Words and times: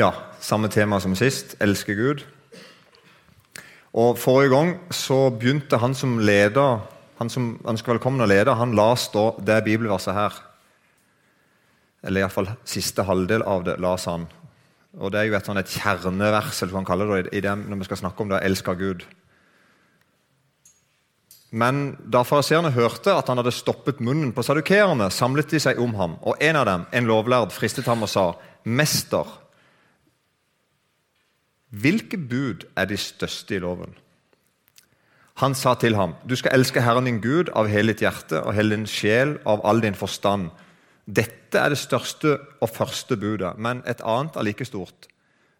Ja, 0.00 0.14
samme 0.40 0.70
tema 0.72 0.96
som 1.00 1.12
sist. 1.12 1.58
Elsker 1.60 1.92
Gud. 1.94 2.22
Og 3.92 4.16
Forrige 4.16 4.52
gang 4.54 4.70
så 4.96 5.26
begynte 5.28 5.76
han 5.82 5.92
som 5.98 6.14
leder, 6.24 6.78
han 7.18 7.28
som 7.28 7.50
ønsker 7.68 7.92
velkommen 7.92 8.24
å 8.24 8.28
lede, 8.30 8.54
han 8.56 8.72
la 8.78 8.94
stå 8.96 9.26
det 9.44 9.58
bibelverset 9.66 10.16
her. 10.16 10.38
Eller 12.00 12.24
iallfall 12.24 12.48
siste 12.64 13.04
halvdel 13.04 13.44
av 13.44 13.66
det 13.66 13.74
las 13.82 14.06
han. 14.08 14.24
Og 14.96 15.12
Det 15.12 15.20
er 15.20 15.28
jo 15.28 15.36
et, 15.36 15.50
et 15.60 15.74
kjernevers 15.82 16.62
eller 16.62 16.72
hva 16.72 16.80
han 16.80 16.88
kaller 16.88 17.12
det, 17.18 17.34
i 17.36 17.44
det, 17.44 17.52
når 17.60 17.82
vi 17.82 17.90
skal 17.90 18.00
snakke 18.00 18.24
om 18.24 18.32
det, 18.32 18.40
elsker 18.48 18.80
Gud. 18.80 19.04
Men 21.50 21.98
da 22.00 22.24
fariseerne 22.24 22.72
hørte 22.72 23.18
at 23.18 23.28
han 23.28 23.42
hadde 23.42 23.52
stoppet 23.52 24.00
munnen 24.00 24.32
på 24.32 24.46
sadukerene, 24.48 25.10
samlet 25.12 25.52
de 25.52 25.60
seg 25.60 25.82
om 25.82 25.92
ham, 26.00 26.16
og 26.24 26.40
en 26.40 26.62
av 26.62 26.66
dem, 26.72 26.88
en 26.88 27.12
lovlærd, 27.12 27.52
fristet 27.52 27.90
ham 27.90 28.08
og 28.08 28.08
sa, 28.08 28.30
'Mester, 28.64 29.28
hvilke 31.70 32.18
bud 32.18 32.66
er 32.76 32.90
de 32.90 32.96
største 32.96 33.56
i 33.56 33.62
loven?' 33.62 33.94
Han 35.40 35.54
sa 35.54 35.74
til 35.74 35.96
ham, 35.96 36.14
'Du 36.26 36.36
skal 36.36 36.52
elske 36.54 36.82
Herren 36.82 37.04
din 37.04 37.20
Gud 37.20 37.48
av 37.56 37.68
hele 37.68 37.92
ditt 37.92 38.02
hjerte 38.02 38.42
og 38.42 38.54
hele 38.54 38.76
din 38.76 38.86
sjel 38.86 39.38
av 39.46 39.60
all 39.64 39.80
din 39.80 39.94
forstand.' 39.94 40.50
Dette 41.06 41.58
er 41.58 41.68
det 41.68 41.78
største 41.78 42.38
og 42.60 42.68
første 42.70 43.16
budet, 43.16 43.58
men 43.58 43.82
et 43.86 44.02
annet 44.04 44.36
er 44.36 44.42
like 44.42 44.64
stort. 44.64 45.08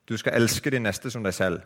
Du 0.08 0.16
skal 0.16 0.36
elske 0.38 0.70
de 0.70 0.78
neste 0.78 1.10
som 1.10 1.24
deg 1.24 1.34
selv. 1.34 1.62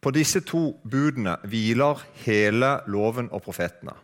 På 0.00 0.10
disse 0.10 0.40
to 0.40 0.76
budene 0.90 1.36
hviler 1.48 2.02
hele 2.26 2.80
loven 2.86 3.30
og 3.32 3.42
profetene. 3.42 3.94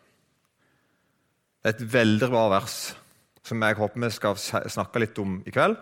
Det 1.61 1.69
er 1.69 1.77
et 1.77 1.93
veldig 1.93 2.29
bra 2.33 2.49
vers 2.49 2.77
som 3.45 3.63
jeg 3.63 3.77
håper 3.77 4.01
vi 4.01 4.11
skal 4.15 4.37
snakke 4.71 5.03
litt 5.03 5.19
om 5.21 5.43
i 5.47 5.53
kveld. 5.53 5.77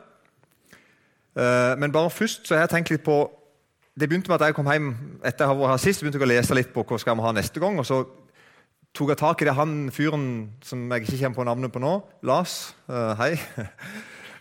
Eh, 1.39 1.75
men 1.79 1.93
bare 1.95 2.11
først 2.11 2.49
så 2.49 2.57
har 2.57 2.67
jeg 2.67 2.73
tenkt 2.75 2.91
litt 2.91 3.05
på 3.07 3.19
Det 3.99 4.07
begynte 4.07 4.31
med 4.31 4.39
at 4.39 4.47
jeg 4.47 4.55
kom 4.55 4.69
hjem 4.71 4.93
etter 5.27 5.43
jeg 5.43 5.51
har 5.51 5.59
vært 5.59 5.73
her 5.73 5.81
sist, 5.83 6.03
begynte 6.05 6.21
jeg 6.21 6.29
å 6.29 6.31
lese 6.31 6.55
litt 6.55 6.69
på 6.71 6.85
hva 6.87 6.99
skal 7.03 7.17
vi 7.19 7.25
ha 7.25 7.33
neste 7.35 7.59
gang. 7.63 7.79
og 7.81 7.87
så 7.87 8.05
tok 8.95 9.11
jeg 9.11 9.19
tak 9.19 9.43
i 9.43 9.49
det 9.49 9.55
han 9.59 9.73
fyren 9.95 10.29
som 10.63 10.85
jeg 10.93 11.03
ikke 11.03 11.19
kommer 11.25 11.39
på 11.39 11.47
navnet 11.49 11.73
på 11.75 11.83
nå, 11.83 11.95
Lars. 12.23 12.75
Uh, 12.87 13.15
hei. 13.19 13.33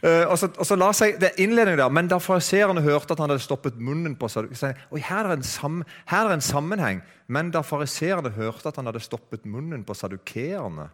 Uh, 0.04 0.26
og, 0.32 0.36
så, 0.38 0.52
og 0.54 0.68
så 0.70 0.78
la 0.78 0.92
seg 0.94 1.18
det 1.22 1.34
innledningen 1.42 1.82
der, 1.82 1.90
Men 1.90 2.10
da 2.12 2.20
fariseerne 2.22 2.84
hørte 2.86 3.16
at 3.16 3.24
han 3.24 3.34
hadde 3.34 3.42
stoppet 3.42 3.80
munnen 3.82 4.14
på 4.20 4.30
seg, 4.30 4.52
så 4.54 4.76
Oi, 4.94 5.02
her 5.02 5.32
er, 5.32 5.42
sam, 5.42 5.82
her 6.12 6.30
er 6.30 6.38
en 6.38 6.46
sammenheng. 6.46 7.02
Men 7.28 7.50
da 7.52 7.64
fariseerne 7.66 8.36
hørte 8.38 8.70
at 8.70 8.78
han 8.78 8.92
hadde 8.92 9.02
stoppet 9.02 9.46
munnen 9.46 9.84
på 9.88 9.98
sadukeerne, 9.98 10.92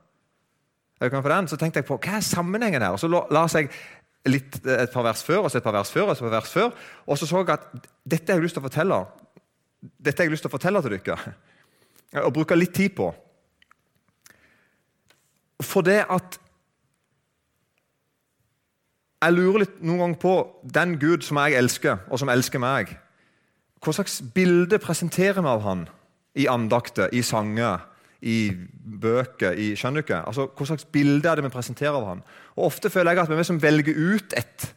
så 1.04 1.58
tenkte 1.60 1.82
jeg 1.82 1.88
på 1.90 1.98
hva 2.00 2.16
er 2.16 2.24
sammenhengen 2.24 2.82
her. 2.82 2.96
Og 2.96 3.00
Så 3.02 3.10
la, 3.12 3.26
la 3.34 3.44
seg 3.52 3.68
litt, 4.30 4.60
et 4.66 4.94
par 4.94 5.04
vers 5.06 5.24
før 5.24 5.44
og 5.44 5.52
så 5.52 5.60
et 5.60 5.66
par 5.66 5.76
vers 5.76 5.92
før. 5.92 6.10
Og 6.10 6.16
så 6.16 6.24
et 6.24 6.30
par 6.30 6.38
vers 6.38 6.54
før, 6.54 6.72
og 7.08 7.20
så 7.20 7.28
så 7.28 7.42
jeg 7.44 7.56
at 7.56 7.90
dette 8.04 8.32
har 8.32 8.40
jeg 8.40 8.48
lyst 8.48 8.58
til 8.58 8.64
å 8.64 8.70
fortelle 8.70 9.02
Dette 9.84 10.22
har 10.22 10.30
jeg 10.30 10.32
lyst 10.32 10.46
til 10.46 10.52
å 10.52 10.56
fortelle 10.56 10.82
til 10.82 10.96
dere. 10.96 11.34
Og 12.24 12.34
bruke 12.34 12.56
litt 12.56 12.76
tid 12.76 12.96
på. 12.96 13.10
For 15.64 15.86
det 15.86 16.06
at 16.10 16.40
Jeg 19.24 19.38
lurer 19.38 19.62
litt 19.64 19.78
noen 19.80 20.02
ganger 20.02 20.20
på 20.20 20.32
den 20.76 20.98
Gud 21.00 21.24
som 21.24 21.38
jeg 21.40 21.56
elsker, 21.56 22.02
og 22.12 22.20
som 22.20 22.28
elsker 22.28 22.60
meg. 22.60 22.90
Hva 23.80 23.94
slags 23.96 24.18
bilde 24.36 24.80
presenterer 24.84 25.40
vi 25.40 25.48
av 25.48 25.64
han 25.64 25.86
i 26.36 26.48
andakter, 26.52 27.08
i 27.16 27.22
sanger, 27.24 27.86
i 28.24 28.38
bøker? 29.04 29.58
i, 29.60 29.74
skjønner 29.76 30.02
du 30.02 30.06
ikke? 30.06 30.22
Altså, 30.28 30.48
Hva 30.48 30.68
slags 30.70 30.86
bilde 30.86 31.30
er 31.30 31.40
det 31.40 31.46
vi 31.46 31.52
presenterer 31.54 31.98
av 31.98 32.08
han? 32.08 32.24
Og 32.56 32.70
Ofte 32.70 32.92
føler 32.94 33.12
jeg 33.12 33.24
at 33.24 33.32
vi 33.32 33.36
er 33.36 33.42
vi 33.42 33.50
som 33.50 33.62
velger 33.62 34.00
ut 34.00 34.36
et. 34.40 34.68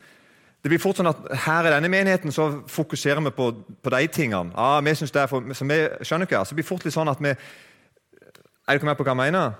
Det 0.63 0.73
blir 0.73 0.83
fort 0.83 0.99
sånn 0.99 1.11
at 1.11 1.23
Her 1.47 1.69
i 1.69 1.75
denne 1.77 1.93
menigheten 1.93 2.35
så 2.35 2.49
fokuserer 2.67 3.23
vi 3.29 3.35
på, 3.37 3.53
på 3.83 3.95
de 3.95 4.07
tingene. 4.11 4.51
Ah, 4.59 4.81
vi 4.83 4.95
synes 4.99 5.15
det 5.15 5.23
er 5.23 5.31
for, 5.31 5.55
så 5.55 5.69
vi, 5.69 5.79
skjønner 6.03 6.27
ikke? 6.27 6.41
Altså, 6.41 6.55
det 6.55 6.63
blir 6.63 6.71
fort 6.73 6.87
litt 6.87 6.97
sånn 6.97 7.13
at 7.13 7.23
vi 7.23 7.33
Er 7.33 8.75
dere 8.75 8.89
med 8.89 8.99
på 8.99 9.07
hva 9.07 9.15
jeg 9.15 9.23
mener? 9.23 9.55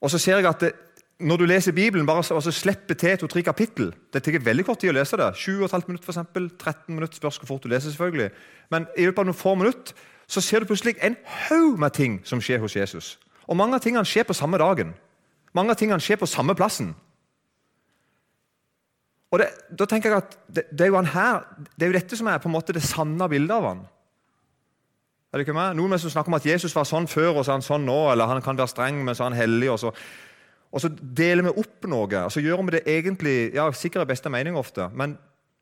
Og 0.00 0.10
så 0.10 0.18
ser 0.18 0.40
jeg 0.40 0.48
at 0.48 0.64
det, 0.64 0.72
når 1.20 1.36
du 1.36 1.44
leser 1.44 1.76
Bibelen, 1.76 2.06
bare 2.08 2.24
så, 2.24 2.38
så 2.40 2.50
slipper 2.50 2.96
til 2.96 3.18
to-tre 3.20 3.42
kapittel 3.44 3.92
Det 4.12 4.22
tar 4.24 4.40
veldig 4.40 4.64
kort 4.64 4.80
tid 4.80 4.90
å 4.90 4.96
lese 4.96 5.18
det. 5.20 5.28
7,5 5.36 5.86
minutter, 5.86 6.08
eksempel, 6.08 6.48
13 6.56 6.94
minutter. 6.94 7.16
Spørs 7.20 7.38
hvor 7.42 7.52
fort 7.52 7.66
du 7.66 7.68
leser, 7.68 7.92
selvfølgelig. 7.92 8.30
Men 8.72 8.86
i 8.96 9.04
løpet 9.06 9.22
av 9.22 9.28
noen 9.28 9.36
få 9.36 9.54
minutter 9.60 10.08
så 10.30 10.42
ser 10.44 10.62
du 10.62 10.70
plutselig 10.70 10.94
en 11.02 11.16
haug 11.48 11.78
med 11.82 11.94
ting 11.96 12.20
som 12.24 12.40
skjer 12.42 12.62
hos 12.62 12.76
Jesus. 12.78 13.16
Og 13.50 13.58
mange 13.58 13.74
av 13.74 13.82
tingene 13.82 14.06
skjer 14.06 14.28
på 14.28 14.36
samme 14.36 14.60
dagen. 14.62 14.92
Mange 15.56 15.74
av 15.74 15.78
tingene 15.80 16.02
skjer 16.02 16.20
på 16.20 16.28
samme 16.30 16.54
plassen. 16.54 16.92
Og 19.30 19.42
det, 19.42 19.48
da 19.74 19.86
tenker 19.90 20.10
jeg 20.10 20.22
at 20.22 20.36
det, 20.46 20.64
det, 20.70 20.84
er 20.84 20.92
jo 20.92 20.98
han 20.98 21.10
her, 21.10 21.42
det 21.74 21.86
er 21.86 21.90
jo 21.90 21.98
dette 21.98 22.18
som 22.18 22.30
er 22.30 22.38
på 22.42 22.50
en 22.50 22.54
måte 22.54 22.74
det 22.74 22.82
sanne 22.86 23.26
bildet 23.30 23.56
av 23.56 23.66
han. 23.66 23.82
Er 25.30 25.38
det 25.38 25.46
ikke 25.46 25.54
meg? 25.54 25.76
Noen 25.78 25.98
som 26.02 26.10
snakker 26.10 26.32
om 26.32 26.38
at 26.38 26.46
Jesus 26.46 26.74
var 26.74 26.86
sånn 26.86 27.06
før, 27.10 27.36
og 27.36 27.44
så 27.44 27.52
er 27.52 27.58
han 27.58 27.66
sånn 27.66 27.86
nå. 27.86 27.98
Eller 28.12 28.30
han 28.30 28.42
kan 28.42 28.58
være 28.58 28.70
streng, 28.70 29.02
men 29.06 29.14
så 29.14 29.26
er 29.26 29.32
han 29.32 29.40
hellig. 29.42 29.70
og 29.74 29.80
så... 29.82 29.94
Og 30.70 30.78
så 30.78 30.86
deler 30.94 31.48
vi 31.48 31.52
opp 31.58 31.86
noe, 31.90 32.06
og 32.06 32.30
så 32.30 32.38
gjør 32.38 32.60
vi 32.68 32.76
det 32.76 32.84
egentlig 32.86 33.32
ja, 33.56 33.64
sikkert 33.74 34.06
i 34.06 34.12
beste 34.12 34.30
mening 34.30 34.54
ofte, 34.54 34.84
men 34.94 35.16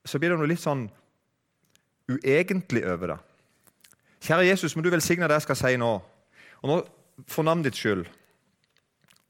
så 0.04 0.20
blir 0.20 0.34
det 0.34 0.36
noe 0.36 0.50
litt 0.50 0.60
sånn 0.60 0.82
uegentlig 2.12 2.82
over 2.84 3.14
det. 3.14 3.16
Kjære 4.20 4.48
Jesus, 4.48 4.76
må 4.76 4.82
du 4.82 4.90
velsigne 4.90 5.28
det 5.28 5.38
jeg 5.38 5.46
skal 5.46 5.58
si 5.60 5.76
nå. 5.80 5.90
Og 6.62 6.70
nå 6.70 6.78
for 7.26 7.46
navnet 7.46 7.70
ditt 7.70 7.78
skyld, 7.78 8.04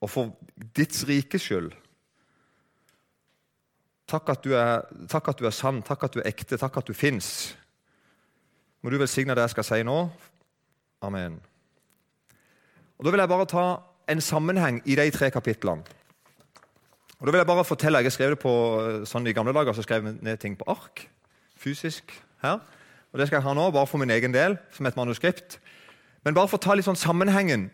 og 0.00 0.10
for 0.10 0.32
ditt 0.76 0.96
rikes 1.08 1.44
skyld. 1.48 1.72
Takk 4.08 4.30
at, 4.32 4.46
er, 4.46 4.86
takk 5.10 5.28
at, 5.28 5.40
du 5.40 5.48
er, 5.48 5.52
sann, 5.52 5.82
takk 5.84 6.06
at 6.06 6.14
du 6.14 6.22
er 6.22 6.30
ekte, 6.30 6.56
takk 6.56 6.80
at 6.80 6.88
du 6.88 6.96
fins. 6.96 7.52
Må 8.80 8.92
du 8.92 8.96
velsigne 9.00 9.36
det 9.36 9.44
jeg 9.44 9.56
skal 9.56 9.66
si 9.68 9.82
nå. 9.84 9.98
Amen. 11.04 11.36
Og 12.98 13.04
Da 13.04 13.12
vil 13.12 13.20
jeg 13.20 13.30
bare 13.30 13.46
ta 13.50 13.66
en 14.08 14.20
sammenheng 14.24 14.80
i 14.88 14.96
de 14.96 15.10
tre 15.12 15.28
kapitlene. 15.30 15.84
Og 17.18 17.26
da 17.26 17.32
vil 17.32 17.38
Jeg 17.38 17.46
bare 17.46 17.64
fortelle, 17.64 17.98
jeg 17.98 18.04
har 18.04 18.10
skrevet 18.10 18.38
det 18.38 18.42
på, 18.42 18.54
eh, 18.80 19.04
sånn 19.04 19.26
I 19.26 19.32
gamle 19.32 19.52
dager 19.52 19.72
så 19.74 19.82
skrev 19.82 20.04
jeg 20.04 20.18
ned 20.22 20.36
ting 20.38 20.56
på 20.56 20.64
ark, 20.70 21.08
fysisk 21.58 22.12
her. 22.42 22.60
Og 23.12 23.18
Det 23.18 23.26
skal 23.26 23.36
jeg 23.36 23.42
ha 23.42 23.54
nå, 23.54 23.70
bare 23.70 23.86
for 23.86 23.98
min 23.98 24.10
egen 24.10 24.34
del, 24.34 24.58
som 24.72 24.86
et 24.86 24.96
manuskript. 24.96 25.60
Men 26.24 26.34
bare 26.34 26.48
for 26.48 26.58
å 26.58 26.62
ta 26.62 26.74
litt 26.74 26.84
sånn 26.84 26.98
sammenhengen. 26.98 27.70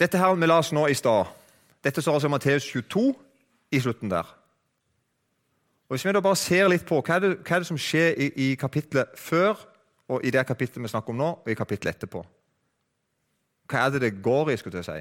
Dette 0.00 0.18
her 0.18 0.34
vi 0.34 0.46
las 0.46 0.72
nå 0.72 0.86
i 0.88 0.96
stad, 0.96 1.28
dette 1.84 2.02
står 2.02 2.16
altså 2.16 2.28
i 2.28 2.32
Matteus 2.32 2.64
22 2.72 3.12
i 3.72 3.80
slutten 3.80 4.10
der. 4.10 4.24
Og 5.88 5.96
Hvis 5.96 6.04
vi 6.06 6.12
da 6.12 6.20
bare 6.20 6.36
ser 6.36 6.68
litt 6.68 6.86
på 6.86 7.02
hva 7.02 7.16
er 7.16 7.20
det, 7.20 7.30
hva 7.44 7.56
er 7.56 7.64
det 7.64 7.68
som 7.68 7.78
skjer 7.78 8.14
i, 8.16 8.30
i 8.36 8.54
kapitlet 8.54 9.12
før, 9.18 9.58
og 10.08 10.24
i 10.24 10.30
det 10.30 10.46
kapitlet 10.46 10.82
vi 10.82 10.88
snakker 10.88 11.12
om 11.12 11.18
nå, 11.20 11.30
og 11.44 11.50
i 11.50 11.58
kapittelet 11.58 11.96
etterpå 11.96 12.24
hva 13.70 13.86
er 13.86 13.94
det 13.94 14.02
det 14.02 14.22
går 14.22 14.50
i? 14.50 14.56
skulle 14.58 14.82
jeg 14.82 14.88
si? 14.88 15.00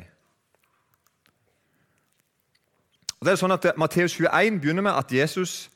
Og 3.19 3.27
det 3.27 3.33
er 3.33 3.41
sånn 3.41 3.55
at 3.55 3.65
Matteus 3.79 4.15
21 4.15 4.61
begynner 4.61 4.85
med 4.85 4.95
at 4.95 5.11
Jesus, 5.11 5.67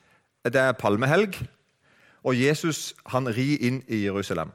det 0.46 0.60
er 0.62 0.78
palmehelg, 0.80 1.36
og 2.24 2.38
Jesus 2.40 2.94
han 3.12 3.28
rir 3.28 3.62
inn 3.62 3.82
i 3.88 4.06
Jerusalem. 4.06 4.52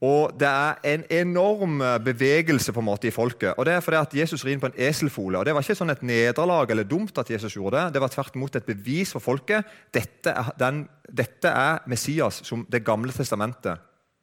Og 0.00 0.32
Det 0.40 0.48
er 0.48 0.74
en 0.84 1.04
enorm 1.10 1.82
bevegelse 2.04 2.72
på 2.72 2.80
en 2.80 2.86
måte 2.86 3.08
i 3.08 3.10
folket. 3.10 3.54
og 3.58 3.66
Det 3.66 3.74
er 3.74 3.80
fordi 3.80 3.96
at 3.96 4.14
Jesus 4.14 4.44
rir 4.44 4.52
inn 4.52 4.60
på 4.60 4.66
en 4.66 4.78
eselfole. 4.88 5.38
og 5.38 5.44
Det 5.44 5.54
var 5.54 5.60
ikke 5.60 5.74
sånn 5.74 5.90
et 5.90 6.02
nederlag 6.02 6.70
eller 6.70 6.84
dumt 6.84 7.18
at 7.18 7.30
Jesus 7.30 7.54
gjorde 7.54 7.76
det. 7.76 7.92
Det 7.92 8.00
var 8.00 8.08
tvert 8.08 8.34
imot 8.34 8.56
et 8.56 8.66
bevis 8.66 9.12
for 9.12 9.20
folket. 9.20 9.64
Dette 9.92 10.30
er, 10.30 10.52
den, 10.58 10.88
dette 11.04 11.48
er 11.48 11.78
Messias 11.86 12.40
som 12.44 12.66
Det 12.70 12.84
gamle 12.84 13.12
testamentet 13.12 13.78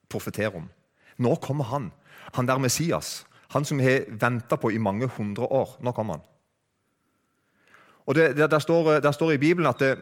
profeterer 0.10 0.56
om. 0.56 0.70
Nå 1.18 1.36
kommer 1.36 1.64
han. 1.64 1.92
Han 2.34 2.48
der 2.48 2.58
Messias, 2.58 3.26
han 3.50 3.66
som 3.66 3.80
har 3.80 4.06
venta 4.10 4.56
på 4.56 4.72
i 4.72 4.78
mange 4.78 5.08
hundre 5.08 5.46
år. 5.46 5.78
Nå 5.82 5.92
kommer 5.92 6.14
han. 6.14 6.24
Og 8.08 8.16
det, 8.16 8.38
det, 8.38 8.52
der, 8.52 8.60
står, 8.60 9.00
der, 9.04 9.12
står, 9.12 9.32
i 9.32 9.38
Bibelen, 9.38 9.68
at 9.68 9.80
det, 9.80 9.98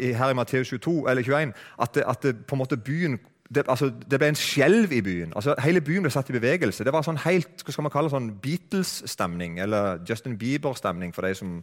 i, 0.00 0.12
her 0.12 0.30
i 0.30 0.34
Matteus 0.36 0.68
22, 0.68 1.10
eller 1.10 1.22
21, 1.22 1.52
at, 1.82 1.94
det, 1.94 2.04
at 2.08 2.36
på 2.46 2.54
en 2.54 2.58
måte 2.58 2.76
byen 2.76 3.18
det, 3.54 3.62
altså, 3.68 3.92
det, 4.10 4.18
ble 4.18 4.28
en 4.28 4.38
skjelv 4.38 4.92
i 4.92 5.00
byen. 5.00 5.32
Altså, 5.36 5.54
hele 5.62 5.80
byen 5.80 6.02
ble 6.02 6.10
satt 6.10 6.30
i 6.30 6.34
bevegelse. 6.34 6.84
Det 6.84 6.92
var 6.92 7.06
sånn 7.06 7.20
helt, 7.22 7.62
hva 7.62 7.72
skal 7.72 7.86
man 7.86 7.94
kalle 7.94 8.10
sånn 8.10 8.32
Beatles-stemning, 8.42 9.60
eller 9.62 10.00
Justin 10.08 10.34
Bieber-stemning 10.38 11.14
for 11.14 11.28
de 11.28 11.34
som 11.38 11.60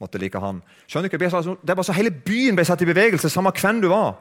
måtte 0.00 0.20
like 0.22 0.40
han. 0.40 0.62
Skjønner 0.88 1.10
ikke? 1.10 1.56
Det 1.66 1.76
var 1.76 1.84
så 1.84 1.96
Hele 1.96 2.14
byen 2.14 2.56
ble 2.56 2.64
satt 2.64 2.82
i 2.86 2.88
bevegelse, 2.88 3.28
samme 3.32 3.52
hvem 3.52 3.82
du 3.82 3.90
var. 3.90 4.14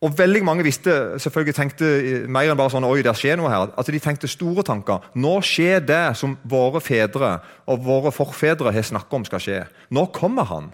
Og 0.00 0.14
veldig 0.16 0.40
mange 0.44 0.64
visste, 0.64 0.92
selvfølgelig 1.20 1.54
tenkte 1.54 1.88
mer 2.32 2.48
enn 2.48 2.56
bare 2.56 2.72
sånn, 2.72 2.86
oi, 2.88 3.02
det 3.04 3.12
skjer 3.20 3.36
noe 3.36 3.50
her. 3.52 3.66
Altså, 3.76 3.92
De 3.92 4.00
tenkte 4.00 4.30
store 4.32 4.64
tanker. 4.64 5.04
Nå 5.12 5.34
skjer 5.44 5.82
det 5.84 6.04
som 6.16 6.38
våre 6.48 6.80
fedre 6.80 7.34
og 7.68 7.82
våre 7.84 8.12
forfedre 8.14 8.72
har 8.72 8.86
snakket 8.86 9.18
om 9.18 9.26
skal 9.28 9.44
skje. 9.44 9.58
Nå 9.92 10.06
kommer 10.16 10.48
han, 10.48 10.70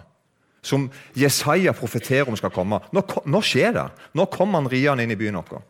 som 0.63 0.87
Jesaja 1.15 1.75
profeterer 1.75 2.31
om 2.31 2.39
skal 2.39 2.55
komme. 2.55 2.79
Nå, 2.95 3.03
nå 3.27 3.43
skjer 3.43 3.75
det. 3.75 3.87
Nå 4.15 4.29
kommer 4.31 4.61
han 4.61 4.71
riende 4.71 5.03
inn 5.03 5.11
i 5.11 5.19
byen 5.19 5.41
vår. 5.41 5.65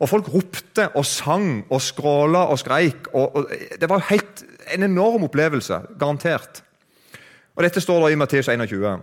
Og 0.00 0.08
Folk 0.08 0.30
ropte 0.32 0.86
og 0.96 1.04
sang 1.04 1.64
og 1.68 1.82
skråla 1.84 2.46
og 2.54 2.58
skreik. 2.62 3.10
Og, 3.12 3.34
og 3.36 3.80
det 3.82 3.88
var 3.90 4.06
helt 4.08 4.46
en 4.70 4.86
enorm 4.86 5.26
opplevelse, 5.26 5.82
garantert. 5.98 6.62
Og 7.58 7.66
Dette 7.66 7.82
står 7.82 8.06
da 8.06 8.14
i 8.14 8.16
Matteus 8.20 8.48
21. 8.48 9.02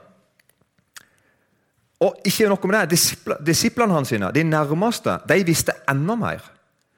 Og 2.04 2.20
ikke 2.28 2.50
nok 2.52 2.68
med 2.70 2.92
det, 2.92 3.00
Disiplene 3.46 3.96
hans, 3.96 4.12
sine, 4.14 4.30
de 4.34 4.44
nærmeste, 4.46 5.18
de 5.28 5.42
visste 5.46 5.74
enda 5.90 6.16
mer. 6.16 6.46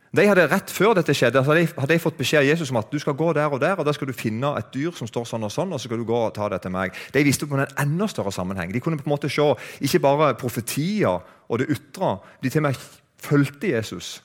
De 0.09 0.25
hadde 0.25 0.47
Rett 0.49 0.71
før 0.73 0.95
dette 0.97 1.13
skjedde, 1.13 1.43
hadde 1.45 1.61
de, 1.61 1.67
hadde 1.77 1.93
de 1.93 2.01
fått 2.01 2.17
beskjed 2.17 2.41
av 2.41 2.47
Jesus 2.47 2.71
om 2.73 2.79
at 2.81 2.89
du 2.89 2.97
skal 2.99 3.13
gå 3.15 3.27
der 3.37 3.53
og 3.53 3.61
der, 3.61 3.77
og 3.77 3.85
da 3.85 3.93
skal 3.93 4.09
du 4.09 4.17
finne 4.17 4.49
et 4.57 4.71
dyr 4.73 4.95
som 4.97 5.07
står 5.07 5.27
sånn 5.29 5.45
og 5.45 5.53
sånn, 5.53 5.69
og 5.69 5.79
så 5.79 5.85
skal 5.85 6.01
du 6.01 6.07
gå 6.09 6.17
og 6.17 6.33
ta 6.35 6.47
det 6.49 6.63
til 6.63 6.73
meg. 6.73 6.97
De 7.13 7.23
visste 7.23 7.47
på 7.47 7.59
en 7.59 7.67
enda 7.69 8.07
større 8.09 8.33
sammenheng. 8.33 8.73
De 8.73 8.81
kunne 8.81 8.97
på 8.97 9.05
en 9.05 9.13
måte 9.13 9.29
se 9.29 9.45
ikke 9.85 10.01
bare 10.03 10.33
profetier 10.39 11.21
og 11.47 11.61
det 11.61 11.69
ytre, 11.69 12.17
de 12.41 12.49
til 12.49 12.63
og 12.63 12.71
med 12.71 12.89
fulgte 13.19 13.69
Jesus 13.69 14.17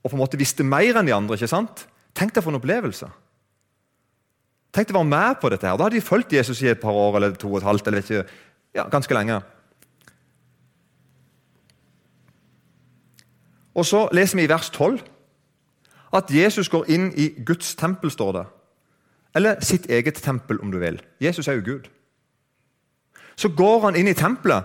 og 0.00 0.08
på 0.08 0.16
en 0.16 0.22
måte 0.22 0.40
visste 0.40 0.64
mer 0.64 0.96
enn 0.96 1.08
de 1.08 1.14
andre. 1.14 1.36
ikke 1.36 1.50
sant? 1.50 1.84
Tenk 2.16 2.32
deg 2.34 2.44
for 2.44 2.52
en 2.52 2.60
opplevelse. 2.60 3.08
Tenk 4.72 4.88
deg 4.88 4.96
å 4.96 5.02
være 5.02 5.10
med 5.12 5.40
på 5.42 5.50
dette. 5.52 5.66
her. 5.66 5.76
Da 5.76 5.86
hadde 5.86 5.98
de 5.98 6.04
fulgt 6.04 6.32
Jesus 6.32 6.62
i 6.62 6.70
et 6.70 6.80
par 6.80 6.96
år 6.96 7.18
eller 7.18 7.36
to 7.36 7.50
og 7.50 7.58
et 7.60 7.66
halvt. 7.68 7.86
eller 7.86 8.00
ikke, 8.00 8.24
ja, 8.74 8.88
ganske 8.88 9.14
lenge. 9.14 9.42
Og 13.74 13.86
Så 13.86 14.08
leser 14.12 14.36
vi 14.36 14.44
i 14.44 14.50
vers 14.50 14.70
12 14.70 15.00
at 16.12 16.30
Jesus 16.34 16.68
går 16.68 16.88
inn 16.90 17.12
i 17.14 17.28
Guds 17.46 17.74
tempel, 17.74 18.10
står 18.10 18.32
det. 18.32 18.46
Eller 19.34 19.60
sitt 19.62 19.86
eget 19.86 20.14
tempel, 20.14 20.58
om 20.60 20.72
du 20.72 20.78
vil. 20.78 20.98
Jesus 21.22 21.48
er 21.48 21.60
jo 21.60 21.66
Gud. 21.66 21.86
Så 23.36 23.48
går 23.48 23.84
han 23.84 23.96
inn 23.96 24.08
i 24.10 24.14
tempelet, 24.14 24.64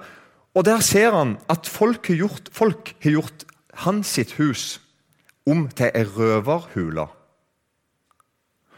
og 0.55 0.65
der 0.65 0.79
ser 0.79 1.13
han 1.13 1.37
at 1.51 1.67
folk 1.67 2.07
har 2.07 2.15
gjort, 2.15 2.49
folk 2.51 2.95
har 3.03 3.11
gjort 3.11 3.45
hans 3.85 4.07
sitt 4.07 4.31
hus 4.39 4.79
om 5.45 5.67
til 5.69 5.91
ei 5.93 6.03
røverhule. 6.03 7.05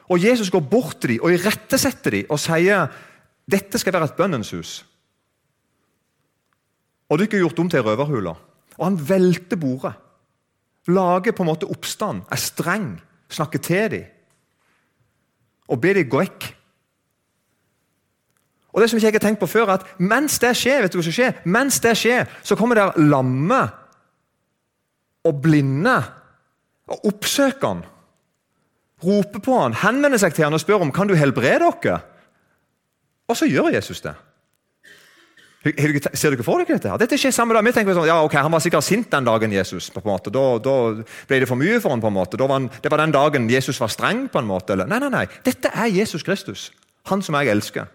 Og 0.08 0.24
Jesus 0.24 0.52
går 0.52 0.64
bort 0.72 1.00
til 1.02 1.16
dem 1.16 1.24
og 1.24 1.34
irettesetter 1.36 2.16
dem 2.16 2.32
og 2.32 2.40
sier 2.40 2.88
dette 3.48 3.80
skal 3.80 3.96
være 3.96 4.10
et 4.12 4.18
bønnens 4.18 4.52
hus. 4.52 4.72
Og 7.08 7.20
det 7.20 7.30
er 7.30 7.40
gjort 7.40 7.60
om 7.60 7.70
til 7.70 7.80
ei 7.80 7.86
røverhule. 7.86 8.36
Og 8.78 8.84
han 8.86 9.00
velter 9.10 9.60
bordet. 9.60 9.94
Lager 10.88 11.36
på 11.36 11.44
en 11.44 11.50
måte 11.52 11.68
oppstand, 11.68 12.24
er 12.32 12.40
streng, 12.40 12.94
snakker 13.30 13.60
til 13.64 13.90
dem. 13.92 14.06
Og 15.68 15.82
ber 15.84 15.98
dem 16.00 16.08
gå 16.08 16.22
vekk. 16.22 16.48
Og 18.72 18.82
det 18.82 18.90
som 18.92 19.00
jeg 19.00 19.10
ikke 19.10 19.20
har 19.20 19.26
tenkt 19.26 19.42
på 19.42 19.50
før, 19.50 19.72
er 19.72 19.80
at 19.82 20.00
Mens 20.00 20.38
det 20.40 20.54
skjer, 20.56 20.84
vet 20.84 20.94
du 20.94 21.00
hva 21.00 21.08
som 21.08 21.16
skjer? 21.16 21.42
Mens 21.50 21.80
det 21.84 21.96
skjer, 21.98 22.28
så 22.46 22.56
kommer 22.56 22.78
der 22.78 23.00
lamme 23.02 23.60
og 25.28 25.42
blinde 25.44 25.98
og 26.88 27.10
oppsøker 27.10 27.68
han. 27.68 27.82
Roper 29.04 29.44
på 29.44 29.58
han, 29.60 29.76
henvender 29.82 30.22
seg 30.22 30.36
til 30.36 30.48
han 30.48 30.56
og 30.56 30.62
spør 30.64 30.86
om 30.86 30.94
kan 30.94 31.10
du 31.10 31.18
helbrede 31.18 31.72
dere. 31.84 32.00
Og 33.28 33.38
så 33.38 33.50
gjør 33.50 33.74
Jesus 33.76 34.02
det. 34.06 34.14
Ser 35.68 36.34
dere 36.34 36.46
for 36.46 36.62
dere 36.62 36.78
dette? 36.78 36.96
Dette 37.02 37.20
skjer 37.20 37.34
samme 37.36 37.56
dag. 37.56 37.66
Vi 37.66 37.74
tenker 37.76 37.98
sånn, 37.98 38.08
ja, 38.10 38.20
ok, 38.24 38.38
Han 38.40 38.54
var 38.54 38.64
sikkert 38.64 38.86
sint 38.86 39.10
den 39.12 39.28
dagen 39.28 39.52
Jesus. 39.52 39.90
på 39.94 40.02
en 40.04 40.10
måte. 40.12 40.34
Da, 40.34 40.46
da 40.64 40.76
ble 41.28 41.42
det 41.44 41.50
for 41.50 41.60
mye 41.60 41.82
for 41.84 41.94
han 41.94 42.04
på 42.04 42.12
en 42.12 42.18
måte. 42.18 42.40
Han, 42.48 42.70
det 42.84 42.92
var 42.94 43.04
den 43.04 43.16
dagen 43.16 43.50
Jesus 43.52 43.80
var 43.82 43.92
streng. 43.92 44.28
på 44.32 44.40
en 44.40 44.50
måte. 44.50 44.74
Eller? 44.74 44.88
Nei, 44.88 45.00
nei, 45.04 45.12
nei. 45.14 45.26
Dette 45.46 45.74
er 45.74 45.92
Jesus 45.92 46.24
Kristus. 46.24 46.70
Han 47.12 47.24
som 47.26 47.36
jeg 47.40 47.52
elsker. 47.56 47.88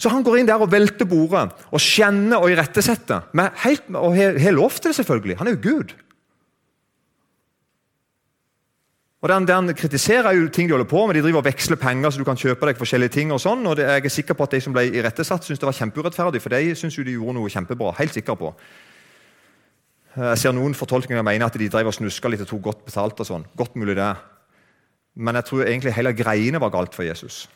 Så 0.00 0.10
han 0.12 0.24
går 0.26 0.40
inn 0.40 0.48
der 0.48 0.60
og 0.60 0.72
velter 0.72 1.06
bordet 1.08 1.46
og 1.70 1.80
skjenner 1.80 2.42
og 2.42 2.50
irettesetter. 2.52 3.30
Og 3.32 4.16
har 4.18 4.56
lov 4.56 4.74
til 4.76 4.90
det, 4.90 4.96
selvfølgelig. 4.98 5.38
Han 5.40 5.48
er 5.48 5.56
jo 5.56 5.62
Gud. 5.64 5.94
Og 9.24 9.30
den, 9.30 9.46
den 9.48 9.72
kritiserer 9.72 10.34
jo 10.36 10.50
ting 10.52 10.68
de 10.68 10.74
holder 10.74 10.88
på 10.88 11.06
med. 11.06 11.16
De 11.16 11.22
driver 11.24 11.40
og 11.40 11.46
veksler 11.46 11.78
penger 11.80 12.12
så 12.12 12.20
du 12.20 12.26
kan 12.28 12.36
kjøpe 12.36 12.68
deg 12.68 12.76
forskjellige 12.76 13.14
ting. 13.14 13.30
og 13.32 13.40
sånn, 13.40 13.62
og 13.66 13.78
det, 13.78 13.86
Jeg 13.88 14.04
er 14.04 14.12
sikker 14.12 14.36
på 14.36 14.44
at 14.44 14.52
de 14.52 14.60
som 14.60 14.74
ble 14.74 14.84
irettesatt, 14.90 15.46
syntes 15.46 15.62
det 15.62 15.68
var 15.70 15.78
kjempeurettferdig, 15.78 16.42
for 16.44 16.52
de 16.52 16.74
syns 16.76 16.98
de 16.98 17.14
gjorde 17.16 17.38
noe 17.38 17.48
kjempebra. 17.48 17.94
Helt 17.96 18.12
sikker 18.12 18.36
på. 18.36 18.52
Jeg 20.14 20.38
ser 20.38 20.52
noen 20.52 20.76
fortolkninger 20.76 21.24
mener 21.24 21.46
at 21.46 21.56
de 21.56 21.68
drev 21.72 21.88
og 21.88 21.96
snuska 21.96 22.28
litt 22.28 22.44
og 22.44 22.50
tok 22.52 22.62
godt 22.62 22.84
betalt. 22.84 23.20
og 23.20 23.26
sånn. 23.26 23.46
Godt 23.56 23.76
mulig 23.80 23.96
det. 23.96 24.12
Men 25.16 25.34
jeg 25.36 25.44
tror 25.44 25.64
egentlig 25.64 25.94
hele 25.94 26.12
greiene 26.12 26.60
var 26.60 26.70
galt 26.70 26.94
for 26.94 27.02
Jesus. 27.02 27.48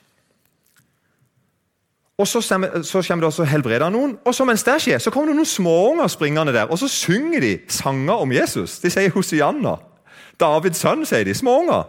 Og 2.18 2.26
Så, 2.26 2.40
stemmer, 2.40 2.82
så 2.82 3.02
kommer 3.02 3.22
det 3.22 3.28
også 3.28 3.44
helbreder 3.44 3.90
noen, 3.90 4.18
og 4.24 4.34
så 4.34 4.44
mens 4.44 4.64
det 4.64 4.80
skjer, 4.82 4.98
så 4.98 5.10
kommer 5.10 5.28
det 5.28 5.36
noen 5.36 5.46
småunger 5.46 6.08
springende 6.08 6.52
der, 6.52 6.66
og 6.66 6.78
så 6.78 6.88
synger 6.88 7.40
de 7.40 7.58
sanger 7.68 8.24
om 8.24 8.32
Jesus. 8.32 8.80
De 8.80 8.90
sier 8.90 9.12
Hosianna. 9.14 9.76
Davids 10.40 10.82
sønn, 10.82 11.06
sier 11.06 11.26
de. 11.26 11.34
Småunger. 11.34 11.88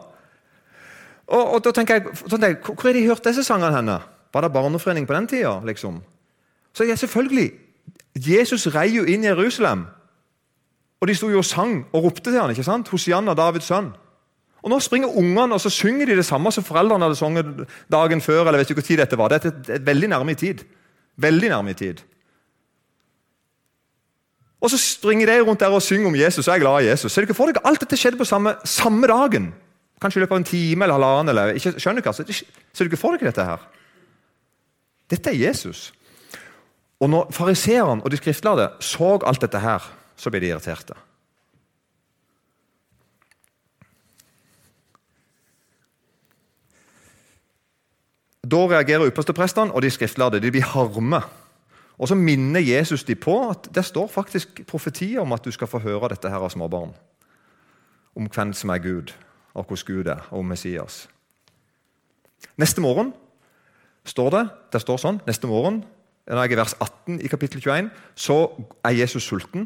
Og, 1.29 1.53
og 1.53 1.63
da 1.63 1.73
tenker 1.75 1.99
jeg, 1.99 2.17
jeg, 2.41 2.57
Hvor 2.65 2.87
har 2.87 2.97
de 2.97 3.05
hørt 3.05 3.25
disse 3.25 3.43
sangene 3.45 3.75
henne? 3.75 3.99
Var 4.33 4.45
det 4.45 4.53
barneforening 4.53 5.07
på 5.07 5.13
den 5.13 5.27
tida? 5.27 5.59
Liksom? 5.65 6.01
Så 6.73 6.83
ja, 6.83 6.95
selvfølgelig. 6.95 7.51
Jesus 8.15 8.67
rei 8.73 8.89
jo 8.95 9.05
inn 9.05 9.23
i 9.23 9.29
Jerusalem. 9.29 9.85
Og 10.99 11.07
de 11.07 11.15
sto 11.15 11.29
jo 11.31 11.39
og 11.39 11.47
sang 11.47 11.85
og 11.93 12.03
ropte 12.03 12.31
til 12.31 12.39
han, 12.39 12.51
ikke 12.51 12.65
sant? 12.65 12.89
Hosianna, 12.91 13.33
Davids 13.37 13.69
sønn. 13.69 13.93
Og 14.59 14.71
Nå 14.73 14.79
springer 14.83 15.15
ungene 15.15 15.55
og 15.55 15.61
så 15.63 15.71
synger 15.71 16.09
de 16.09 16.17
det 16.19 16.25
samme 16.27 16.51
som 16.51 16.65
foreldrene 16.67 17.07
hadde 17.07 17.15
sunget 17.15 17.67
dagen 17.91 18.21
før. 18.21 18.45
eller 18.47 18.59
vet 18.59 18.69
ikke 18.73 18.81
hvor 18.81 18.87
tid 18.87 18.97
dette 18.99 19.17
var. 19.17 19.31
Det 19.31 19.69
er, 19.69 19.79
veldig 19.79 20.09
nærme 20.09 20.31
i 20.31 20.35
tid. 20.35 20.65
Veldig 21.15 21.49
nærme 21.49 21.71
i 21.71 21.73
tid. 21.73 22.03
Og 24.61 24.69
Så 24.69 24.77
springer 24.77 25.25
de 25.25 25.41
rundt 25.41 25.59
der 25.59 25.71
og 25.71 25.81
synger 25.81 26.07
om 26.07 26.15
Jesus, 26.15 26.47
og 26.47 26.55
er 26.55 26.59
glad 26.59 26.83
i 26.83 26.89
Jesus. 26.89 27.11
Ser 27.11 27.25
dere 27.25 27.33
for 27.33 27.47
dere 27.47 27.63
Alt 27.65 27.79
dette 27.79 27.97
skjedde 27.97 28.17
på 28.19 28.27
samme, 28.27 28.55
samme 28.65 29.07
dagen. 29.07 29.53
Kanskje 30.01 30.19
i 30.19 30.21
løpet 30.23 30.35
av 30.35 30.37
en 30.41 30.43
time 30.43 30.85
eller 30.85 30.95
halvannen. 30.95 31.29
eller 31.29 31.53
ikke, 31.55 31.79
skjønner 31.79 32.01
dere, 32.01 32.13
altså. 32.13 32.43
Ser 32.73 32.87
dere 32.87 32.99
for 32.99 33.15
dere 33.15 33.31
dette 33.31 33.45
her? 33.45 33.63
Dette 35.09 35.29
er 35.29 35.47
Jesus. 35.47 35.93
Og 36.99 37.09
når 37.09 37.31
fariseerne 37.31 38.03
og 38.03 38.11
de 38.11 38.17
skriftlærde 38.17 38.69
så 38.79 39.19
alt 39.25 39.41
dette 39.41 39.59
her, 39.59 39.79
så 40.17 40.29
ble 40.29 40.39
de 40.39 40.51
irriterte. 40.51 40.95
Da 48.49 48.65
reagerer 48.67 49.07
yppersteprestene 49.11 49.71
og 49.71 49.81
de 49.81 49.91
skriftlærde. 49.93 50.41
De 50.41 50.51
blir 50.51 50.65
harme. 50.65 51.21
Og 51.99 52.07
så 52.07 52.15
minner 52.15 52.63
Jesus 52.63 53.03
de 53.03 53.15
på 53.19 53.35
at 53.49 53.67
det 53.75 53.83
står 53.85 54.07
faktisk 54.07 54.61
profetier 54.67 55.19
om 55.21 55.35
at 55.35 55.43
du 55.43 55.51
skal 55.51 55.67
få 55.67 55.81
høre 55.83 56.13
dette 56.13 56.31
her 56.31 56.39
av 56.39 56.51
småbarn. 56.53 56.93
Om 58.15 58.29
hvem 58.31 58.53
som 58.55 58.71
er 58.71 58.83
Gud, 58.83 59.11
og 59.53 59.67
hvordan 59.67 59.87
Gud 59.87 60.07
er, 60.07 60.27
og 60.31 60.39
om 60.39 60.51
Messias. 60.53 61.07
Neste 62.59 62.81
morgen 62.81 63.11
står 64.07 64.29
det 64.35 64.43
det 64.73 64.81
står 64.81 65.01
sånn, 65.01 65.19
neste 65.27 65.49
morgen, 65.51 65.83
når 66.29 66.45
jeg 66.45 66.53
er 66.53 66.61
vers 66.61 66.75
18 66.77 67.19
i 67.25 67.29
kapittel 67.31 67.61
21, 67.61 67.89
så 68.15 68.37
er 68.85 68.97
Jesus 68.99 69.25
sulten. 69.25 69.65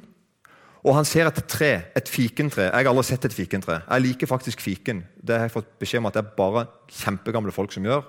Og 0.83 0.95
han 0.95 1.07
ser 1.07 1.27
et 1.27 1.41
tre, 1.47 1.71
et 1.95 2.09
fikentre. 2.09 2.69
Jeg 2.69 2.85
har 2.85 2.89
aldri 2.91 3.03
sett 3.07 3.27
et 3.27 3.35
fikentre. 3.35 3.81
Jeg 3.83 4.03
liker 4.03 4.27
faktisk 4.27 4.63
fiken. 4.63 5.03
Det 5.15 5.37
har 5.37 5.47
jeg 5.47 5.53
fått 5.53 5.69
beskjed 5.79 6.01
om 6.01 6.09
at 6.09 6.17
det 6.17 6.23
er 6.23 6.33
bare 6.37 6.65
kjempegamle 6.91 7.53
folk 7.55 7.71
som 7.75 7.87
gjør. 7.87 8.03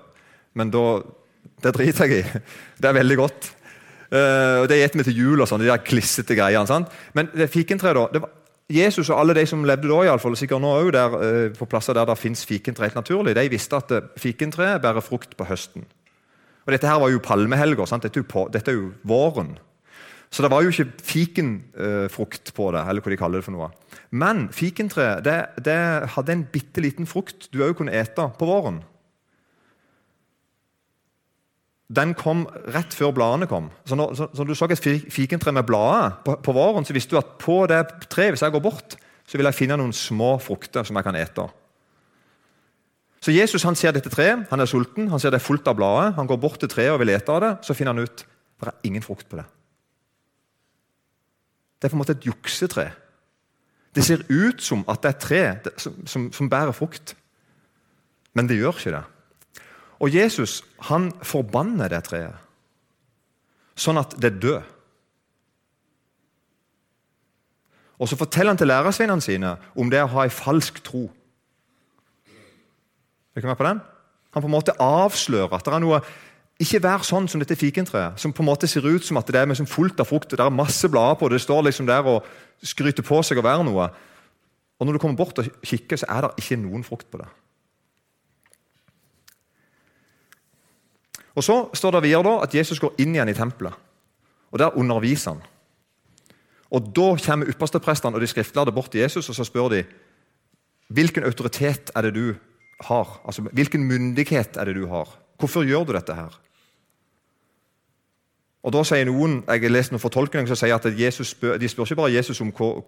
Men 0.59 0.71
da, 0.71 0.83
det 1.63 1.75
driter 1.75 2.11
jeg 2.11 2.23
i. 2.23 2.41
Det 2.79 2.89
er 2.89 2.97
veldig 2.97 3.17
godt. 3.19 3.51
Uh, 4.11 4.63
og 4.63 4.69
Det 4.69 4.79
gjetter 4.79 5.01
vi 5.01 5.07
til 5.09 5.21
jul, 5.21 5.41
og 5.41 5.49
sånn, 5.49 5.63
de 5.63 5.69
der 5.69 5.83
klissete 5.85 6.37
greiene. 6.37 6.67
Sant? 6.69 6.91
Men 7.17 7.29
det 7.33 7.49
fikentre, 7.53 7.93
da 7.97 8.07
det 8.13 8.23
var 8.23 8.33
Jesus 8.65 9.11
og 9.13 9.19
alle 9.21 9.35
de 9.37 9.43
som 9.45 9.61
levde 9.61 9.85
da, 9.91 9.99
i 10.01 10.09
alle 10.09 10.21
fall, 10.21 10.33
sikkert 10.37 10.63
nå 10.63 10.71
òg, 10.79 10.95
uh, 10.95 11.51
på 11.57 11.69
plasser 11.69 11.97
der 11.97 12.07
det 12.09 12.17
fins 12.21 12.45
fikentre 12.49 12.87
helt 12.87 12.97
naturlig, 12.97 13.35
de 13.37 13.45
visste 13.51 13.77
at 13.77 13.93
uh, 13.93 14.09
fikentreet 14.21 14.81
bærer 14.83 15.05
frukt 15.05 15.37
på 15.37 15.47
høsten. 15.49 15.85
Og 16.65 16.73
Dette 16.73 16.89
her 16.89 16.97
var 17.01 17.11
jo 17.13 17.21
palmehelger. 17.21 17.85
Dette, 18.01 18.23
dette, 18.53 18.71
er 18.71 18.77
jo 18.79 18.87
våren. 19.05 19.53
Så 20.33 20.41
det 20.41 20.49
var 20.49 20.65
jo 20.65 20.71
ikke 20.73 21.03
fikenfrukt 21.05 22.49
på 22.57 22.71
det. 22.73 22.81
eller 22.81 23.05
hva 23.05 23.11
de 23.13 23.19
kaller 23.19 23.39
det 23.39 23.45
for 23.45 23.53
noe. 23.53 23.69
Men 24.09 24.47
fikentreet 24.49 25.21
det, 25.23 25.37
det 25.61 25.77
hadde 26.15 26.33
en 26.33 26.41
bitte 26.49 26.81
liten 26.81 27.05
frukt 27.05 27.45
du 27.53 27.61
òg 27.61 27.77
kunne 27.77 27.93
ete 27.93 28.25
på 28.39 28.49
våren 28.49 28.81
den 31.87 32.15
kom 32.17 32.45
rett 32.73 32.95
før 32.97 33.13
bladene 33.13 33.47
kom. 33.49 33.67
Så 33.85 33.97
når, 33.97 34.15
så, 34.17 34.27
så 34.33 34.45
du 34.45 34.55
så 34.57 34.67
et 34.73 34.87
fikentre 35.13 35.53
med 35.53 35.67
blader 35.67 36.15
på, 36.25 36.37
på, 36.41 36.55
våren, 36.55 36.85
så 36.85 36.95
visste 36.95 37.13
du 37.13 37.19
at 37.19 37.35
på 37.41 37.59
det 37.69 37.83
treet, 38.09 38.33
hvis 38.33 38.41
jeg 38.41 38.55
går 38.55 38.63
bort, 38.63 38.95
så 39.25 39.37
vil 39.37 39.45
jeg 39.45 39.57
finne 39.57 39.77
noen 39.77 39.93
små 39.93 40.35
frukter 40.41 40.85
som 40.85 40.97
jeg 40.97 41.05
kan 41.05 41.17
ete. 41.19 41.45
Så 43.21 43.33
Jesus 43.33 43.65
han 43.65 43.77
ser 43.77 43.93
dette 43.93 44.09
treet, 44.13 44.45
han 44.51 44.61
er 44.61 44.69
sulten, 44.69 45.09
han 45.09 45.21
ser 45.21 45.33
det 45.33 45.39
er 45.41 45.45
fullt 45.45 45.67
av 45.69 45.77
blader. 45.77 46.13
Han 46.17 46.29
går 46.29 46.41
bort 46.41 46.59
til 46.61 46.69
treet 46.69 46.93
og 46.93 46.99
vil 47.01 47.13
ete 47.13 47.33
av 47.33 47.41
det. 47.41 47.53
Så 47.65 47.73
finner 47.77 47.95
han 47.95 48.05
ut 48.05 48.25
det 48.61 48.71
er 48.71 48.87
ingen 48.87 49.03
frukt 49.03 49.27
på 49.29 49.37
det. 49.37 49.45
Det 51.77 51.87
er 51.87 51.91
på 51.91 51.97
en 51.97 52.01
måte 52.01 52.15
et 52.15 52.25
juksetre. 52.25 52.85
Det 53.95 54.03
ser 54.05 54.23
ut 54.29 54.61
som 54.63 54.83
at 54.89 55.01
det 55.03 55.09
er 55.09 55.15
et 55.15 55.25
tre 55.25 55.41
som, 55.81 55.97
som, 56.07 56.29
som 56.33 56.49
bærer 56.49 56.73
frukt, 56.75 57.13
men 58.33 58.49
det 58.49 58.57
gjør 58.57 58.79
ikke 58.79 58.93
det. 58.95 59.03
Og 59.99 60.11
Jesus 60.11 60.61
han 60.89 61.11
forbanner 61.23 61.91
det 61.91 62.03
treet, 62.09 62.41
sånn 63.75 63.99
at 63.99 64.15
det 64.21 64.35
dør. 64.43 64.63
Og 67.95 68.09
så 68.11 68.17
forteller 68.19 68.51
han 68.51 68.59
til 68.59 68.67
lærersveinene 68.67 69.23
sine 69.23 69.55
om 69.79 69.91
det 69.91 70.01
å 70.03 70.11
ha 70.17 70.25
en 70.25 70.33
falsk 70.33 70.81
tro. 70.83 71.07
Er 73.35 73.43
dere 73.43 73.51
med 73.51 73.59
på 73.59 73.67
den? 73.67 73.81
Han 74.35 74.43
på 74.43 74.49
en 74.49 74.55
måte 74.55 74.75
avslører 74.83 75.55
at 75.55 75.67
det 75.67 75.75
er 75.75 75.83
noe 75.83 76.01
Ikke 76.59 76.79
vær 76.79 77.03
sånn 77.03 77.25
som 77.27 77.41
dette 77.41 77.57
fikentreet, 77.59 78.15
som 78.15 78.31
på 78.31 78.39
en 78.39 78.47
måte 78.47 78.67
ser 78.71 78.85
ut 78.87 79.03
som 79.03 79.17
at 79.19 79.27
det 79.27 79.41
er 79.41 79.49
liksom 79.49 79.67
fullt 79.67 79.99
av 79.99 80.07
frukt. 80.07 80.31
og 80.31 80.39
Det 80.39 80.45
er 80.45 80.53
masse 80.55 80.87
blader 80.87 81.17
på 81.19 81.27
det 81.27 81.41
står 81.43 81.65
liksom 81.67 81.87
der 81.89 82.07
og 82.07 82.23
skryter 82.63 83.03
på 83.03 83.19
seg 83.27 83.41
å 83.41 83.43
være 83.43 83.65
noe. 83.67 83.89
Og 84.79 84.87
når 84.87 84.95
du 84.95 84.99
kommer 85.03 85.19
bort 85.19 85.41
og 85.41 85.49
kikker, 85.67 85.99
så 85.99 86.07
er 86.07 86.23
det 86.23 86.45
ikke 86.45 86.61
noen 86.61 86.87
frukt 86.87 87.09
på 87.11 87.19
det. 87.19 87.27
Og 91.35 91.43
Så 91.43 91.69
står 91.73 91.91
det 91.91 92.03
videre 92.03 92.23
da 92.23 92.37
at 92.43 92.55
Jesus 92.55 92.79
går 92.79 92.95
inn 92.97 93.15
igjen 93.15 93.29
i 93.29 93.33
tempelet. 93.33 93.73
og 94.51 94.59
Der 94.59 94.77
underviser 94.77 95.31
han. 95.31 95.41
Og 96.71 96.95
Da 96.95 97.15
kommer 97.25 97.49
yppersteprestene 97.49 98.15
og 98.15 98.21
de 98.21 98.27
skriftlærde 98.27 98.71
bort 98.71 98.91
til 98.91 99.01
Jesus 99.01 99.29
og 99.29 99.35
så 99.35 99.43
spør 99.43 99.69
de, 99.69 99.83
hvilken 100.87 101.23
autoritet 101.23 101.91
er 101.95 102.01
det 102.01 102.13
du 102.13 102.35
har. 102.81 103.21
Altså, 103.25 103.41
Hvilken 103.41 103.83
myndighet 103.83 104.57
er 104.57 104.65
det 104.65 104.75
du 104.75 104.87
har? 104.87 105.09
Hvorfor 105.39 105.63
gjør 105.63 105.83
du 105.83 105.93
dette 105.93 106.15
her? 106.15 106.41
Og 108.65 108.73
da 108.73 108.81
sier 108.83 109.05
noen, 109.05 109.43
jeg 109.45 109.61
har 109.61 109.69
lest 109.69 109.91
noen 109.93 110.01
fortolkninger 110.01 110.47
som 110.49 110.57
sier 110.57 110.73
at 110.73 111.13
spør, 111.13 111.57
De 111.57 111.67
spør 111.69 111.85
ikke 111.85 111.95
bare 111.95 112.13
Jesus 112.13 112.41
om 112.41 112.51
hvor, 112.51 112.81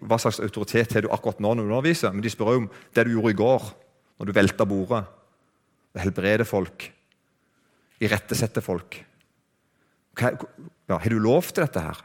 hva 0.00 0.18
slags 0.18 0.40
autoritet 0.40 0.92
har 0.92 1.02
du 1.02 1.10
akkurat 1.12 1.40
nå 1.40 1.54
når 1.54 1.62
du 1.62 1.68
underviser, 1.68 2.12
men 2.12 2.22
de 2.22 2.30
spør 2.30 2.56
om 2.56 2.70
det 2.94 3.04
du 3.04 3.10
gjorde 3.10 3.30
i 3.30 3.36
går, 3.36 3.62
når 4.18 4.26
du 4.26 4.32
velta 4.32 4.64
bordet, 4.64 5.04
helbrede 6.00 6.44
folk, 6.44 6.92
irettesetter 8.02 8.64
folk. 8.64 8.98
Hva, 10.18 10.32
ja, 10.90 10.98
har 10.98 11.12
du 11.12 11.20
lov 11.22 11.48
til 11.48 11.64
dette 11.64 11.82
her? 11.82 12.00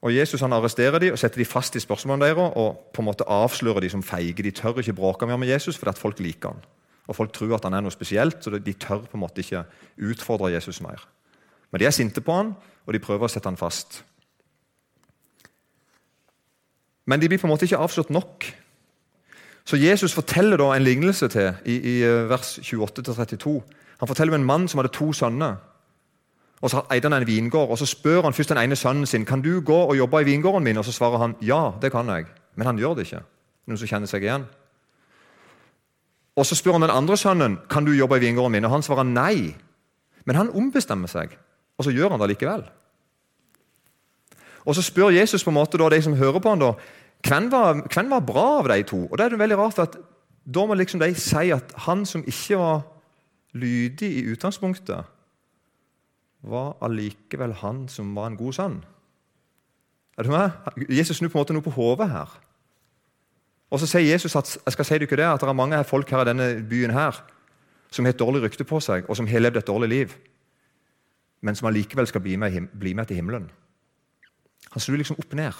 Og 0.00 0.14
Jesus 0.14 0.40
han 0.40 0.54
arresterer 0.56 1.02
dem 1.02 1.12
og 1.12 1.20
setter 1.20 1.42
dem 1.42 1.48
fast 1.48 1.76
i 1.76 1.82
spørsmålene 1.82 2.30
deres 2.30 2.54
og 2.56 2.92
på 2.94 3.02
en 3.02 3.08
måte 3.10 3.26
avslører 3.28 3.84
dem 3.84 3.92
som 3.92 4.04
feige. 4.04 4.42
De 4.46 4.54
tør 4.56 4.80
ikke 4.80 4.96
bråke 4.96 5.28
mer 5.28 5.36
med 5.40 5.50
Jesus 5.50 5.76
fordi 5.76 5.92
at 5.92 6.00
folk 6.00 6.22
liker 6.24 6.54
han. 6.54 6.62
Og 7.10 7.16
Folk 7.16 7.32
tror 7.34 7.56
at 7.56 7.64
han 7.66 7.74
er 7.74 7.82
noe 7.82 7.92
spesielt, 7.92 8.38
så 8.38 8.54
de 8.54 8.72
tør 8.78 9.02
på 9.02 9.18
en 9.18 9.24
måte 9.24 9.42
ikke 9.42 9.64
utfordre 9.98 10.52
Jesus 10.54 10.78
mer. 10.80 11.02
Men 11.72 11.82
de 11.82 11.88
er 11.88 11.94
sinte 11.94 12.22
på 12.22 12.32
han, 12.32 12.52
og 12.86 12.94
de 12.94 13.02
prøver 13.02 13.26
å 13.26 13.30
sette 13.30 13.50
han 13.50 13.58
fast. 13.58 14.04
Men 17.10 17.18
de 17.20 17.26
blir 17.26 17.40
på 17.42 17.48
en 17.48 17.52
måte 17.52 17.66
ikke 17.66 17.80
avslørt 17.82 18.12
nok. 18.14 18.46
Så 19.70 19.76
Jesus 19.76 20.14
forteller 20.14 20.56
da 20.58 20.72
en 20.74 20.82
lignelse 20.82 21.28
til 21.30 21.52
i, 21.64 21.76
i 21.76 22.02
eh, 22.02 22.24
vers 22.26 22.58
28-32. 22.58 23.50
Han 24.00 24.08
forteller 24.08 24.34
om 24.34 24.40
en 24.40 24.46
mann 24.46 24.64
som 24.68 24.78
hadde 24.78 24.90
to 24.90 25.12
sønner. 25.12 25.60
Og 26.60 26.72
så 26.72 26.82
eide 26.90 27.06
han 27.06 27.22
en 27.22 27.26
vingård, 27.26 27.70
og 27.70 27.78
så 27.78 27.86
spør 27.86 28.24
han 28.26 28.34
først 28.34 28.50
den 28.50 28.58
ene 28.58 28.76
sønnen 28.76 29.06
sin 29.06 29.24
kan 29.24 29.42
du 29.42 29.60
gå 29.60 29.76
og 29.76 29.96
jobbe 29.96 30.20
i 30.20 30.24
vingården 30.24 30.64
min. 30.64 30.76
Og 30.76 30.84
så 30.84 30.92
svarer 30.92 31.22
han 31.22 31.36
ja, 31.42 31.70
det 31.82 31.92
kan 31.92 32.08
jeg. 32.08 32.26
Men 32.56 32.66
han 32.66 32.78
gjør 32.82 32.98
det 32.98 33.06
ikke. 33.06 33.22
Noen 33.66 33.78
som 33.78 33.92
kjenner 33.92 34.10
seg 34.10 34.26
igjen? 34.26 34.48
Og 36.36 36.46
Så 36.46 36.58
spør 36.58 36.72
han 36.72 36.82
den 36.82 36.90
andre 36.90 37.16
sønnen 37.16 37.58
kan 37.70 37.86
du 37.86 37.92
jobbe 37.92 38.16
i 38.16 38.26
vingården 38.26 38.52
min, 38.52 38.64
og 38.64 38.74
han 38.74 38.82
svarer 38.82 39.06
nei. 39.06 39.54
Men 40.24 40.36
han 40.36 40.50
ombestemmer 40.50 41.06
seg, 41.06 41.38
og 41.78 41.86
så 41.86 41.94
gjør 41.94 42.10
han 42.10 42.20
det 42.20 42.32
likevel. 42.34 42.66
Og 44.64 44.74
Så 44.74 44.82
spør 44.82 45.14
Jesus 45.14 45.44
på 45.44 45.50
en 45.50 45.60
måte 45.62 45.78
da, 45.78 45.88
de 45.88 46.02
som 46.02 46.16
hører 46.18 46.40
på 46.40 46.48
han 46.48 46.58
da, 46.58 46.74
hvem 47.26 47.50
var, 47.52 47.82
hvem 47.94 48.10
var 48.10 48.24
bra 48.26 48.46
av 48.58 48.68
de 48.72 48.82
to. 48.82 49.04
Og 49.06 49.18
det 49.18 49.24
er 49.24 49.34
det 49.34 49.42
veldig 49.42 49.58
rart, 49.58 49.78
at 49.78 49.98
Da 50.50 50.64
må 50.66 50.74
liksom 50.74 51.00
de 51.00 51.14
si 51.14 51.50
at 51.52 51.72
han 51.84 52.06
som 52.08 52.24
ikke 52.26 52.56
var 52.58 52.80
lydig 53.52 54.08
i 54.18 54.22
utgangspunktet, 54.32 55.04
var 56.42 56.76
allikevel 56.82 57.52
han 57.60 57.88
som 57.88 58.14
var 58.16 58.26
en 58.26 58.36
god 58.36 58.52
sønn. 58.52 58.78
Er 60.18 60.22
du 60.22 60.30
med? 60.30 60.50
Jesus 60.88 61.16
snur 61.16 61.28
på 61.28 61.38
en 61.38 61.42
måte 61.42 61.52
noe 61.52 61.62
på 61.62 61.70
hodet 61.76 62.08
her. 62.10 62.32
Og 63.70 63.80
Så 63.80 63.86
sier 63.86 64.10
Jesus 64.10 64.36
at 64.36 64.58
jeg 64.66 64.72
skal 64.72 64.84
si 64.84 64.98
dere 64.98 65.16
det, 65.16 65.26
at 65.28 65.40
det 65.40 65.48
er 65.48 65.52
mange 65.52 65.84
folk 65.84 66.10
her 66.10 66.24
i 66.24 66.30
denne 66.32 66.48
byen 66.68 66.90
her, 66.90 67.20
som 67.90 68.04
har 68.04 68.12
et 68.12 68.18
dårlig 68.18 68.42
rykte 68.42 68.64
på 68.64 68.80
seg, 68.80 69.04
og 69.08 69.16
som 69.16 69.26
har 69.26 69.40
levd 69.40 69.56
et 69.56 69.66
dårlig 69.66 69.88
liv, 69.88 70.14
men 71.42 71.54
som 71.54 71.68
allikevel 71.68 72.06
skal 72.06 72.20
bli 72.20 72.36
med, 72.36 72.68
bli 72.78 72.94
med 72.94 73.06
til 73.06 73.16
himmelen. 73.16 73.50
Han 74.72 74.80
snur 74.80 74.96
liksom 74.96 75.18
opp 75.18 75.34
ned. 75.34 75.52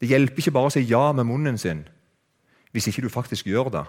Det 0.00 0.08
hjelper 0.10 0.42
ikke 0.42 0.54
bare 0.54 0.70
å 0.70 0.74
si 0.74 0.84
ja 0.86 1.10
med 1.16 1.28
munnen 1.28 1.58
sin 1.60 1.86
hvis 2.76 2.90
ikke 2.90 3.06
du 3.06 3.08
faktisk 3.08 3.46
gjør 3.48 3.70
det. 3.72 3.86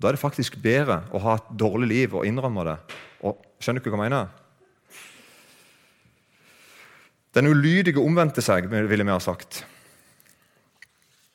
Da 0.00 0.08
er 0.08 0.16
det 0.16 0.22
faktisk 0.22 0.54
bedre 0.64 1.02
å 1.12 1.20
ha 1.20 1.34
et 1.36 1.48
dårlig 1.60 1.88
liv 1.90 2.14
og 2.16 2.24
innrømme 2.24 2.64
det. 2.64 2.76
Og, 3.28 3.42
skjønner 3.60 3.84
du 3.84 3.90
hva 3.90 3.98
jeg 3.98 4.04
mener? 4.06 4.30
Den 7.36 7.50
ulydige 7.52 8.00
omvendte 8.00 8.40
seg, 8.40 8.70
ville 8.72 9.04
vi 9.04 9.12
ha 9.12 9.20
sagt. 9.20 9.66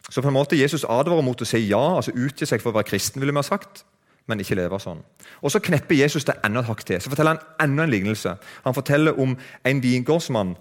Så 0.09 0.21
på 0.21 0.31
en 0.31 0.35
måte 0.35 0.57
Jesus 0.57 0.87
advarer 0.89 1.21
mot 1.21 1.41
å 1.41 1.47
si 1.47 1.61
ja, 1.67 1.81
altså 1.99 2.13
utgi 2.17 2.47
seg 2.49 2.63
for 2.63 2.71
å 2.71 2.79
være 2.79 2.89
kristen, 2.89 3.21
ville 3.21 3.33
vi 3.33 3.41
ha 3.41 3.45
sagt, 3.45 3.83
men 4.25 4.41
ikke 4.41 4.57
leve 4.57 4.79
sånn. 4.81 5.03
Og 5.41 5.53
Så 5.53 5.61
knepper 5.61 5.95
Jesus 5.97 6.25
det 6.25 6.39
enda 6.45 6.61
et 6.61 6.69
hakk 6.69 6.81
til. 6.85 7.01
Så 7.01 7.13
forteller 7.13 7.37
han 7.37 7.69
enda 7.69 7.85
en 7.85 7.93
lignelse. 7.93 8.33
Han 8.65 8.77
forteller 8.77 9.19
om 9.21 9.37
en 9.65 9.83
vingårdsmann. 9.83 10.55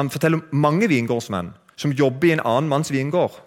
Han 0.00 0.10
forteller 0.10 0.40
om 0.40 0.64
mange 0.64 0.88
vingårdsmenn 0.88 1.52
som 1.76 1.92
jobber 1.92 2.28
i 2.28 2.36
en 2.36 2.44
annen 2.44 2.70
manns 2.70 2.92
vingård. 2.92 3.40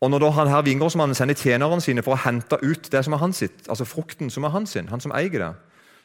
Og 0.00 0.10
Når 0.10 0.18
da 0.22 0.30
han 0.30 0.48
her 0.48 0.62
vingårdsmannen 0.62 1.14
sender 1.14 1.34
tjenerne 1.34 1.80
sine 1.82 2.02
for 2.06 2.14
å 2.14 2.22
hente 2.22 2.58
ut 2.62 2.90
det 2.92 3.02
som 3.04 3.16
er 3.16 3.22
hans 3.22 3.40
sitt, 3.42 3.66
altså 3.68 3.84
frukten 3.84 4.30
som 4.30 4.44
er 4.46 4.54
hans 4.54 4.76
sin, 4.76 4.88
han 4.88 5.02
som 5.02 5.12
eier 5.12 5.42
det, 5.42 5.54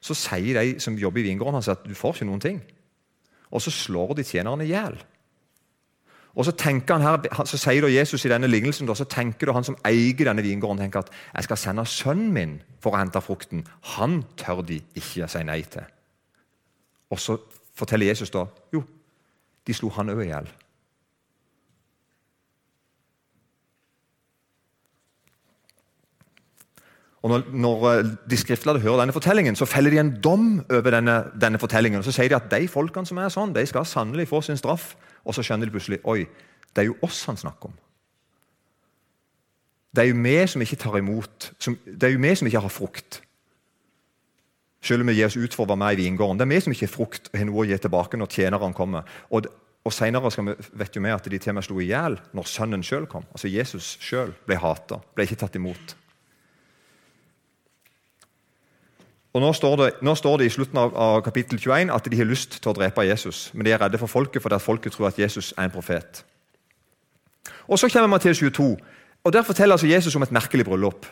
så 0.02 0.16
sier 0.18 0.58
de 0.58 0.80
som 0.82 0.98
jobber 0.98 1.22
i 1.22 1.30
vingården 1.30 1.60
hans 1.60 1.70
at 1.70 1.86
du 1.86 1.94
får 1.96 2.18
ikke 2.18 2.28
noen 2.28 2.42
ting. 2.42 2.62
Og 3.54 3.62
så 3.62 3.72
slår 3.72 4.16
de 4.18 4.26
tjenerne 4.26 4.66
i 4.66 4.72
hjel. 4.74 4.98
Og 6.34 6.48
så, 6.48 6.54
han 6.66 7.02
her, 7.06 7.46
så 7.46 7.58
sier 7.62 7.86
da 7.86 7.92
Jesus 7.94 8.26
i 8.26 8.32
denne 8.32 8.50
lignelsen 8.50 8.90
så 8.90 9.06
tenker 9.06 9.54
han 9.54 9.64
som 9.64 9.78
eier 9.86 10.26
denne 10.26 10.42
vingården, 10.42 10.82
tenker 10.82 11.06
at 11.06 11.12
jeg 11.36 11.44
skal 11.44 11.58
sende 11.62 11.86
sønnen 11.86 12.32
min 12.34 12.56
for 12.82 12.96
å 12.96 12.98
hente 13.04 13.22
frukten. 13.22 13.62
Han 13.94 14.24
tør 14.36 14.64
de 14.66 14.82
ikke 14.98 15.30
si 15.30 15.44
nei 15.46 15.62
til. 15.70 15.86
Og 17.14 17.22
så 17.22 17.38
forteller 17.78 18.10
Jesus 18.10 18.34
da 18.34 18.48
jo, 18.74 18.82
de 19.68 19.74
slo 19.78 19.94
han 19.94 20.10
òg 20.10 20.24
i 20.26 20.32
hjel. 20.32 20.50
Og 27.24 27.30
Når, 27.32 27.44
når 27.56 27.86
eh, 27.90 28.08
de 28.30 28.38
skriftlærde 28.38 28.84
hører 28.84 29.00
denne 29.00 29.16
fortellingen, 29.16 29.56
så 29.56 29.66
feller 29.66 29.94
de 29.94 30.00
en 30.00 30.16
dom 30.24 30.48
over 30.70 30.92
denne, 30.92 31.24
denne, 31.42 31.60
fortellingen. 31.60 31.98
og 31.98 32.06
Så 32.06 32.12
sier 32.12 32.28
de 32.28 32.36
at 32.36 32.52
de 32.52 32.68
folkene 32.68 33.08
som 33.08 33.18
er 33.18 33.32
sånn, 33.32 33.54
de 33.56 33.64
skal 33.66 33.88
sannelig 33.88 34.28
få 34.28 34.42
sin 34.44 34.60
straff. 34.60 34.96
Og 35.24 35.36
så 35.36 35.46
skjønner 35.46 35.70
de 35.70 35.72
plutselig 35.72 36.02
oi, 36.04 36.26
det 36.76 36.84
er 36.84 36.90
jo 36.90 36.98
oss 37.02 37.24
han 37.30 37.40
snakker 37.40 37.72
om. 37.72 37.78
Det 39.96 40.04
er 40.04 40.10
jo 40.10 40.20
vi 40.20 40.36
som 40.50 40.66
ikke 40.66 40.82
tar 40.82 40.98
imot, 41.00 41.52
som, 41.62 41.78
det 41.86 42.10
er 42.10 42.16
jo 42.16 42.22
vi 42.26 42.36
som 42.36 42.50
ikke 42.50 42.66
har 42.66 42.74
frukt. 42.74 43.22
Selv 44.84 45.06
om 45.06 45.08
vi 45.08 45.16
gir 45.22 45.30
oss 45.30 45.40
ut 45.40 45.56
for 45.56 45.64
å 45.64 45.70
være 45.70 45.80
med 45.80 45.96
i 45.96 46.04
vingården. 46.04 46.42
Det 46.42 46.48
er 46.48 46.52
vi 46.52 46.62
som 46.66 46.76
ikke 46.76 46.90
har 46.90 46.96
frukt 46.98 47.30
og 47.32 47.40
har 47.40 47.48
noe 47.48 47.64
å 47.64 47.68
gi 47.70 47.80
tilbake 47.80 48.20
når 48.20 48.36
tjeneren 48.36 48.76
kommer. 48.76 49.08
Og, 49.32 49.48
og 49.86 49.96
Senere 49.96 50.34
vet 50.76 50.98
jo 50.98 51.04
vi 51.06 51.14
at 51.14 51.30
de 51.32 51.40
til 51.40 51.54
og 51.54 51.62
med 51.62 51.68
slo 51.70 51.80
i 51.80 51.88
hjel 51.88 52.20
når 52.36 52.52
sønnen 52.52 52.84
sjøl 52.84 53.08
kom. 53.08 53.24
Altså 53.32 53.54
Jesus 53.54 53.94
sjøl 54.04 54.34
ble 54.44 54.60
hata, 54.60 55.00
ble 55.16 55.30
ikke 55.30 55.40
tatt 55.46 55.56
imot. 55.62 55.96
Og 59.34 59.42
nå 59.42 59.50
står, 59.58 59.76
det, 59.80 59.88
nå 60.06 60.14
står, 60.16 60.38
det, 60.38 60.46
i 60.46 60.54
slutten 60.54 60.78
av, 60.78 60.92
av, 60.94 61.22
kapittel 61.26 61.58
21 61.58 61.90
at 61.94 62.06
de 62.06 62.18
har 62.20 62.30
lyst 62.30 62.60
til 62.60 62.70
å 62.70 62.76
drepe 62.78 63.06
Jesus, 63.08 63.48
men 63.54 63.66
de 63.66 63.74
er 63.74 63.82
redde 63.82 63.98
for 63.98 64.12
folket 64.12 64.44
fordi 64.44 64.60
folket 64.62 64.94
tror 64.94 65.10
at 65.10 65.18
Jesus 65.18 65.56
er 65.58 65.66
en 65.66 65.74
profet. 65.74 66.22
Og 67.68 67.80
Så 67.80 67.90
kommer 67.90 68.12
Matteus 68.12 68.38
22, 68.38 68.78
og 69.24 69.34
der 69.34 69.44
forteller 69.48 69.74
altså 69.74 69.88
Jesus 69.88 70.16
om 70.16 70.22
et 70.22 70.32
merkelig 70.32 70.66
bryllup. 70.66 71.08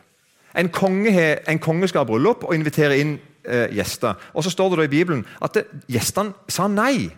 En 0.58 0.70
konge, 0.70 1.50
en 1.50 1.60
konge 1.60 1.88
skal 1.88 2.04
ha 2.04 2.06
bryllup 2.06 2.44
og 2.44 2.54
invitere 2.56 3.00
inn 3.00 3.16
eh, 3.44 3.74
gjester. 3.74 4.13
Og 4.34 4.44
Så 4.44 4.54
står 4.54 4.70
det 4.70 4.78
da 4.78 4.86
i 4.86 4.94
Bibelen 4.94 5.25
at 5.42 5.58
det, 5.58 5.66
gjestene 5.90 6.36
sa 6.50 6.68
nei. 6.68 7.10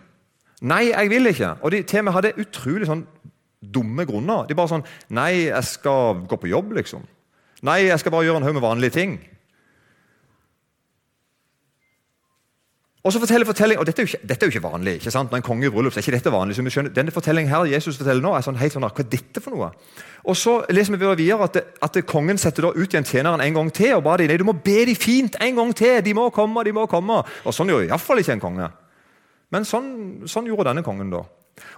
Nei, 0.62 0.88
jeg 0.88 1.10
vil 1.10 1.26
ikke. 1.26 1.56
Og 1.60 1.74
de 1.74 1.82
til 1.82 2.00
og 2.00 2.04
med 2.04 2.16
hadde 2.16 2.36
utrolig 2.40 2.88
sånn 2.88 3.04
dumme 3.60 4.06
grunner. 4.08 4.46
De 4.48 4.56
bare 4.56 4.72
sånn 4.72 4.86
Nei, 5.12 5.50
jeg 5.50 5.68
skal 5.68 6.24
gå 6.28 6.40
på 6.40 6.48
jobb, 6.48 6.72
liksom. 6.78 7.04
Nei, 7.64 7.82
jeg 7.88 8.00
skal 8.00 8.12
bare 8.14 8.24
gjøre 8.24 8.40
en 8.40 8.48
haug 8.48 8.56
med 8.56 8.64
vanlige 8.64 8.96
ting. 8.96 9.18
Og 13.04 13.12
så 13.12 13.20
forteller 13.20 13.44
fortellingen, 13.44 13.82
og 13.82 13.86
dette 13.86 14.00
er, 14.00 14.06
jo 14.06 14.14
ikke, 14.14 14.26
dette 14.28 14.46
er 14.46 14.48
jo 14.48 14.54
ikke 14.54 14.64
vanlig. 14.64 14.92
ikke 14.96 15.10
sant? 15.12 15.28
Når 15.30 15.36
en 15.36 15.44
konge 15.44 15.66
i 15.66 15.70
bryllup, 15.70 15.92
så 15.92 16.00
er 16.00 16.06
ikke 16.06 16.14
dette 16.16 16.30
vanlig. 16.32 16.54
så 16.56 16.62
vi 16.64 16.70
skjønner, 16.72 16.92
Denne 16.96 17.12
fortellingen 17.12 17.50
her 17.52 17.66
Jesus 17.68 17.98
forteller 18.00 18.24
nå, 18.24 18.30
er 18.32 18.46
sånn 18.46 18.56
helt 18.56 18.72
sånn, 18.72 18.86
hva 18.86 19.02
er 19.04 19.10
dette 19.12 19.42
for 19.44 19.52
noe? 19.52 19.68
Og 20.24 20.38
Så 20.40 20.54
leser 20.72 20.96
vi 20.96 21.10
videre 21.10 21.44
at, 21.44 21.58
det, 21.58 21.64
at 21.84 21.98
kongen 22.08 22.40
setter 22.40 22.64
da 22.64 22.70
ut 22.72 22.88
igjen 22.88 23.04
tjeneren 23.04 23.44
en 23.44 23.58
gang 23.58 23.68
til. 23.76 23.92
og 23.98 24.06
ba 24.06 24.16
de, 24.16 24.30
nei, 24.30 24.38
Du 24.40 24.46
må 24.48 24.56
be 24.56 24.86
de 24.88 24.94
fint 24.96 25.36
en 25.36 25.60
gang 25.60 25.74
til! 25.76 26.00
De 26.00 26.14
må 26.16 26.30
komme, 26.32 26.64
de 26.64 26.72
må 26.72 26.86
komme! 26.88 27.20
Og 27.44 27.52
Sånn 27.52 27.68
gjør 27.68 27.84
iallfall 27.90 28.24
ikke 28.24 28.38
en 28.38 28.44
konge. 28.46 28.70
Men 29.52 29.68
sånn, 29.68 30.24
sånn, 30.24 30.48
gjorde 30.48 30.70
denne 30.70 30.82
kongen 30.82 31.12
da. 31.12 31.20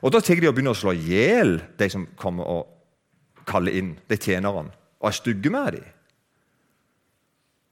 Og 0.06 0.14
Da 0.14 0.22
tar 0.22 0.38
de 0.38 0.46
og 0.46 0.54
begynner 0.54 0.78
å 0.78 0.78
slå 0.78 0.94
i 0.94 1.10
hjel 1.10 1.58
de 1.76 1.90
som 1.90 2.06
kommer 2.14 2.46
og 2.46 3.42
kaller 3.50 3.74
inn, 3.74 3.96
de 4.06 4.16
tjenerne, 4.16 4.70
og 5.02 5.10
er 5.10 5.18
stygge 5.18 5.50
med 5.50 5.74
dem. 5.74 5.90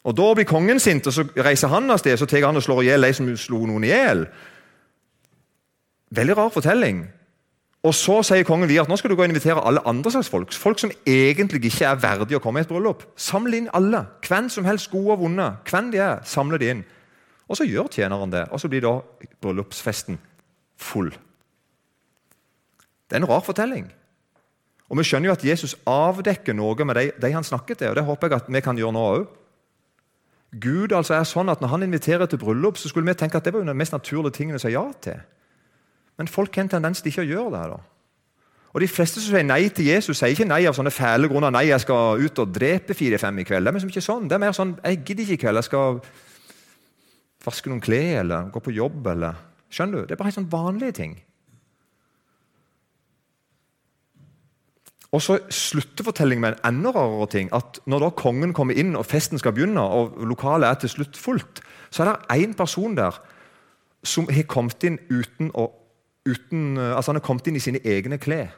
Og 0.05 0.17
Da 0.17 0.35
blir 0.35 0.45
kongen 0.45 0.81
sint, 0.81 1.07
og 1.07 1.13
så 1.13 1.25
reiser 1.37 1.73
han 1.73 1.91
av 1.91 1.99
sted 1.99 2.19
så 2.19 2.27
tar 2.29 2.45
han 2.45 2.57
og 2.57 2.63
slår 2.63 2.83
i 2.83 2.89
hjel 2.91 3.07
de 3.07 3.13
som 3.17 3.37
slo 3.41 3.65
noen 3.67 3.85
i 3.85 3.93
hjel. 3.93 4.27
Veldig 6.15 6.37
rar 6.37 6.51
fortelling. 6.53 7.07
Og 7.85 7.93
så 7.93 8.23
sier 8.25 8.47
kongen 8.49 8.69
videre 8.69 8.87
at 8.87 8.89
nå 8.93 8.97
skal 8.97 9.13
du 9.13 9.17
gå 9.17 9.25
og 9.25 9.29
invitere 9.29 9.65
alle 9.65 9.83
andre 9.89 10.13
slags 10.13 10.31
folk. 10.33 10.53
Folk 10.57 10.81
som 10.81 10.93
egentlig 11.07 11.67
ikke 11.69 11.89
er 11.91 12.01
verdige 12.01 12.39
å 12.39 12.45
komme 12.45 12.61
i 12.61 12.65
et 12.65 12.71
bryllup. 12.71 13.05
Samle 13.17 13.59
inn 13.61 13.73
alle. 13.77 14.07
Hvem 14.25 14.49
som 14.53 14.65
helst, 14.65 14.91
gode 14.93 15.17
og 15.17 15.25
vonde. 15.25 15.51
Hvem 15.69 15.91
de 15.93 16.01
er, 16.01 16.23
samle 16.29 16.61
de 16.61 16.71
inn. 16.73 16.85
Og 17.49 17.59
så 17.59 17.67
gjør 17.69 17.91
tjeneren 17.93 18.33
det, 18.33 18.47
og 18.49 18.61
så 18.61 18.71
blir 18.73 18.85
da 18.87 18.95
bryllupsfesten 19.45 20.17
full. 20.81 21.11
Det 23.05 23.19
er 23.19 23.21
en 23.21 23.29
rar 23.29 23.45
fortelling. 23.45 23.91
Og 24.89 24.99
Vi 24.99 25.05
skjønner 25.05 25.29
jo 25.29 25.37
at 25.37 25.45
Jesus 25.45 25.77
avdekker 25.89 26.57
noe 26.57 26.85
med 26.89 26.97
de, 26.97 27.11
de 27.21 27.33
han 27.33 27.45
snakket 27.45 27.79
til. 27.79 27.93
og 27.93 27.97
Det 27.97 28.05
håper 28.05 28.29
jeg 28.29 28.41
at 28.41 28.53
vi 28.53 28.65
kan 28.65 28.81
gjøre 28.81 28.97
nå 28.97 29.05
òg. 29.13 29.27
Gud 30.61 30.93
altså 30.95 31.17
er 31.17 31.25
sånn 31.27 31.51
at 31.51 31.61
Når 31.61 31.73
han 31.73 31.83
inviterer 31.83 32.27
til 32.31 32.39
bryllup, 32.39 32.79
så 32.79 32.89
skulle 32.89 33.09
vi 33.09 33.17
tenke 33.19 33.37
at 33.37 33.45
det 33.45 33.53
var 33.53 33.65
jo 33.65 33.67
den 33.67 33.77
mest 33.77 33.93
naturlige 33.93 34.37
tingen 34.37 34.57
å 34.57 34.63
si 34.63 34.71
ja 34.75 34.85
til. 35.03 35.19
Men 36.19 36.31
folk 36.31 36.55
har 36.55 36.67
en 36.67 36.77
tendens 36.77 37.03
til 37.03 37.11
ikke 37.11 37.25
å 37.25 37.31
gjøre 37.31 37.51
det. 37.57 37.65
da. 37.73 37.81
Og 38.75 38.81
De 38.81 38.89
fleste 38.91 39.23
som 39.23 39.35
sier 39.35 39.47
nei 39.47 39.69
til 39.71 39.87
Jesus, 39.87 40.19
sier 40.19 40.35
ikke 40.35 40.47
nei 40.47 40.65
av 40.67 40.75
sånne 40.75 40.91
fæle 40.95 41.29
grunner. 41.31 41.51
Nei, 41.55 41.69
jeg 41.69 41.83
skal 41.83 42.23
ut 42.23 42.39
og 42.43 42.55
drepe 42.55 42.95
fire-fem 42.95 43.39
i 43.39 43.47
kveld. 43.47 43.67
Det 43.67 43.71
er 43.71 43.79
liksom 43.79 43.93
ikke 43.95 44.07
sånn. 44.07 44.29
Det 44.31 44.35
er 44.35 44.43
mer 44.43 44.55
sånn 44.57 44.77
jeg 44.83 45.03
gidder 45.03 45.25
ikke 45.25 45.35
i 45.35 45.43
kveld. 45.45 45.61
Jeg 45.63 45.69
skal 45.69 46.01
vaske 47.45 47.71
noen 47.71 47.83
klær 47.85 48.23
eller 48.23 48.51
gå 48.55 48.63
på 48.63 48.75
jobb. 48.75 49.07
eller... 49.15 49.43
Skjønner 49.75 50.03
du? 50.03 50.07
Det 50.07 50.15
er 50.15 50.19
bare 50.21 50.31
helt 50.31 50.39
sånn 50.39 50.51
vanlige 50.53 50.95
ting. 50.95 51.15
Og 55.15 55.23
så 55.23 55.37
slutter 55.53 56.05
fortellingen 56.05 56.43
med 56.43 56.57
en 56.57 56.75
enda 56.75 56.91
rarere 56.91 57.27
ting. 57.31 57.53
at 57.55 57.79
Når 57.87 57.99
da 57.99 58.11
kongen 58.11 58.53
kommer 58.53 58.75
inn 58.75 58.97
og 58.97 59.07
festen 59.07 59.39
skal 59.39 59.53
begynne, 59.55 59.81
og 59.81 60.19
lokalet 60.27 60.69
er 60.69 60.75
til 60.75 60.89
slutt 60.89 61.17
fullt, 61.17 61.63
så 61.91 62.03
er 62.03 62.11
det 62.11 62.43
én 62.43 62.55
person 62.55 62.97
der 62.97 63.21
som 64.05 64.27
har 64.29 64.43
kommet 64.43 64.83
inn 64.85 64.99
uten 65.11 65.51
å 65.55 65.71
uten, 66.27 66.79
altså 66.79 67.13
Han 67.13 67.21
har 67.21 67.27
kommet 67.27 67.47
inn 67.47 67.57
i 67.57 67.61
sine 67.61 67.79
egne 67.85 68.19
klær. 68.19 68.49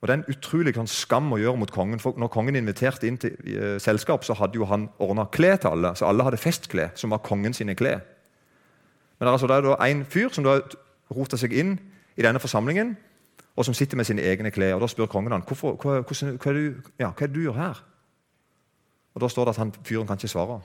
Og 0.00 0.08
Det 0.08 0.12
er 0.12 0.18
en 0.18 0.34
utrolig 0.36 0.74
sånn 0.74 0.90
skam 0.90 1.32
å 1.32 1.38
gjøre 1.38 1.56
mot 1.56 1.70
kongen. 1.70 2.00
for 2.00 2.12
Når 2.18 2.28
kongen 2.28 2.56
inviterte 2.56 3.06
inn 3.06 3.16
til 3.16 3.32
uh, 3.46 3.78
selskap, 3.78 4.24
så 4.24 4.34
hadde 4.34 4.54
jo 4.54 4.64
han 4.64 4.88
ordna 4.98 5.24
klær 5.24 5.56
til 5.56 5.70
alle. 5.70 5.94
Så 5.96 6.06
alle 6.06 6.24
hadde 6.24 6.36
festklær, 6.36 6.90
som 6.94 7.10
var 7.10 7.18
kongen 7.18 7.54
sine 7.54 7.74
klær. 7.74 8.00
Men 9.20 9.28
altså 9.28 9.46
det 9.46 9.56
er 9.56 9.60
da 9.62 9.76
en 9.86 10.04
fyr 10.04 10.28
som 10.28 10.44
da 10.44 10.60
rota 11.10 11.36
seg 11.36 11.52
inn 11.52 11.78
i 12.16 12.22
denne 12.22 12.38
forsamlingen 12.42 12.96
og 13.56 13.64
som 13.64 13.74
sitter 13.74 13.96
med 13.96 14.04
sine 14.04 14.22
egne 14.22 14.50
klær. 14.50 14.74
Og 14.74 14.80
Da 14.80 14.86
spør 14.86 15.06
kongen 15.06 15.32
han, 15.32 15.42
Hvorfor, 15.46 15.76
hva, 15.76 16.00
hvordan, 16.00 16.38
hva, 16.38 16.50
er 16.50 16.54
du, 16.54 16.90
ja, 16.98 17.10
hva 17.10 17.22
er 17.22 17.26
det 17.26 17.34
du 17.34 17.40
gjør 17.40 17.52
her. 17.58 17.84
Og 19.14 19.20
Da 19.20 19.28
står 19.28 19.44
det 19.44 19.54
at 19.54 19.62
han, 19.62 19.74
fyren 19.84 20.06
kan 20.06 20.16
ikke 20.16 20.28
svare. 20.28 20.60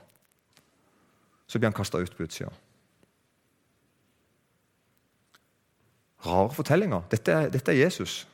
Så 1.47 1.59
blir 1.59 1.69
han 1.69 1.73
kasta 1.77 1.97
ut 1.97 2.15
på 2.15 2.23
utsida. 2.23 2.49
Rare 6.25 6.53
fortellinger. 6.53 7.01
Dette 7.11 7.31
er, 7.31 7.49
dette 7.49 7.71
er, 7.71 7.83
Jesus. 7.83 8.27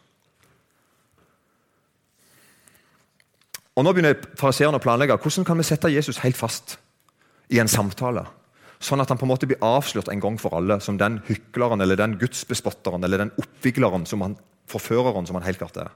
Og 3.75 3.83
Nå 3.83 3.91
begynner 3.91 4.15
fariseerne 4.39 4.79
å 4.79 4.83
planlegge 4.83 5.17
hvordan 5.19 5.45
kan 5.45 5.57
vi 5.59 5.67
sette 5.67 5.91
Jesus 5.91 6.17
helt 6.23 6.37
fast 6.39 6.79
i 7.51 7.59
en 7.59 7.67
samtale. 7.67 8.25
Sånn 8.85 9.01
at 9.01 9.09
han 9.09 9.17
på 9.17 9.25
en 9.25 9.31
måte 9.31 9.47
blir 9.49 9.61
avslørt 9.65 10.11
en 10.13 10.21
gang 10.21 10.35
for 10.41 10.53
alle 10.57 10.77
som 10.83 10.99
den 11.01 11.17
hykleren 11.25 11.81
eller 11.81 11.97
den 11.97 12.17
gudsbespotteren 12.21 13.05
eller 13.05 13.23
den 13.23 13.31
oppvigleren, 13.41 14.05
som 14.05 14.21
han, 14.21 14.35
forføreren 14.69 15.25
som 15.25 15.39
han 15.39 15.47
helt 15.47 15.61
klart 15.61 15.79
er. 15.81 15.93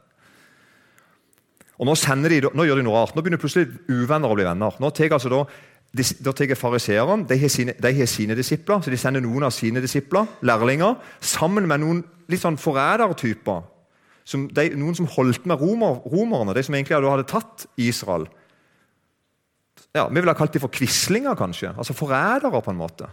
Og 1.79 1.87
Nå, 1.87 1.95
de, 1.95 2.41
nå 2.43 2.65
gjør 2.67 2.81
de 2.81 2.83
noe 2.83 2.97
rart. 2.97 3.13
Nå 3.15 3.23
begynner 3.23 3.39
plutselig 3.39 3.69
uvenner 3.87 4.31
å 4.31 4.35
bli 4.35 4.47
venner. 4.47 4.79
Nå 4.81 4.89
tar 4.91 5.13
altså 5.15 5.29
da, 5.31 5.43
da 6.25 6.55
Fariseerne 6.59 7.27
de, 7.29 7.37
de 7.39 7.93
har 8.01 8.09
sine 8.09 8.35
disipler, 8.35 8.81
så 8.81 8.91
de 8.91 8.99
sender 8.99 9.23
noen 9.23 9.47
av 9.47 9.53
sine 9.55 9.83
disipler, 9.83 10.27
lærlinger, 10.43 10.97
sammen 11.21 11.69
med 11.69 11.85
noen 11.85 12.01
litt 12.29 12.43
sånn 12.43 12.59
forrædertyper. 12.59 13.63
Noen 14.33 14.97
som 14.97 15.07
holdt 15.15 15.47
med 15.49 15.61
romer, 15.61 16.01
romerne, 16.09 16.53
de 16.57 16.65
som 16.65 16.75
egentlig 16.75 16.99
hadde 16.99 17.29
tatt 17.31 17.69
Israel 17.79 18.27
ja, 19.95 20.07
Vi 20.07 20.15
ville 20.15 20.31
ha 20.31 20.37
kalt 20.37 20.53
dem 20.53 20.61
for 20.61 20.71
quislinger, 20.73 21.35
kanskje. 21.35 21.73
Altså 21.77 21.93
forrædere, 21.93 22.61
på 22.61 22.71
en 22.71 22.77
måte. 22.77 23.09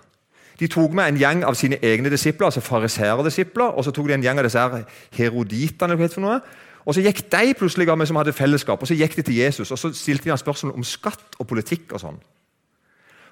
De 0.60 0.68
tok 0.72 0.92
med 0.92 1.08
en 1.08 1.18
gjeng 1.20 1.42
av 1.44 1.54
sine 1.54 1.76
egne 1.84 2.10
disipler, 2.10 2.46
altså 2.46 2.60
fariseerdisipler, 2.64 3.76
og 3.76 3.84
så 3.84 3.92
tok 3.92 4.08
de 4.08 4.14
en 4.16 4.24
gjeng 4.24 4.38
av 4.40 4.46
disse 4.46 4.60
her 4.60 4.84
heroditene. 5.12 6.40
Og 6.86 6.94
så 6.94 7.02
gikk 7.02 7.24
de 7.32 7.54
plutselig 7.58 7.88
av 7.90 7.98
med 7.98 8.08
som 8.08 8.16
hadde 8.16 8.32
fellesskap, 8.32 8.80
og 8.80 8.88
så 8.88 8.94
gikk 8.94 9.16
de 9.16 9.22
til 9.26 9.40
Jesus 9.40 9.70
og 9.70 9.78
så 9.78 9.90
stilte 9.92 10.24
de 10.24 10.30
ham 10.30 10.38
spørsmål 10.38 10.76
om 10.78 10.84
skatt 10.86 11.36
og 11.38 11.48
politikk. 11.50 11.92
Og 11.92 12.00
sånn. 12.00 12.20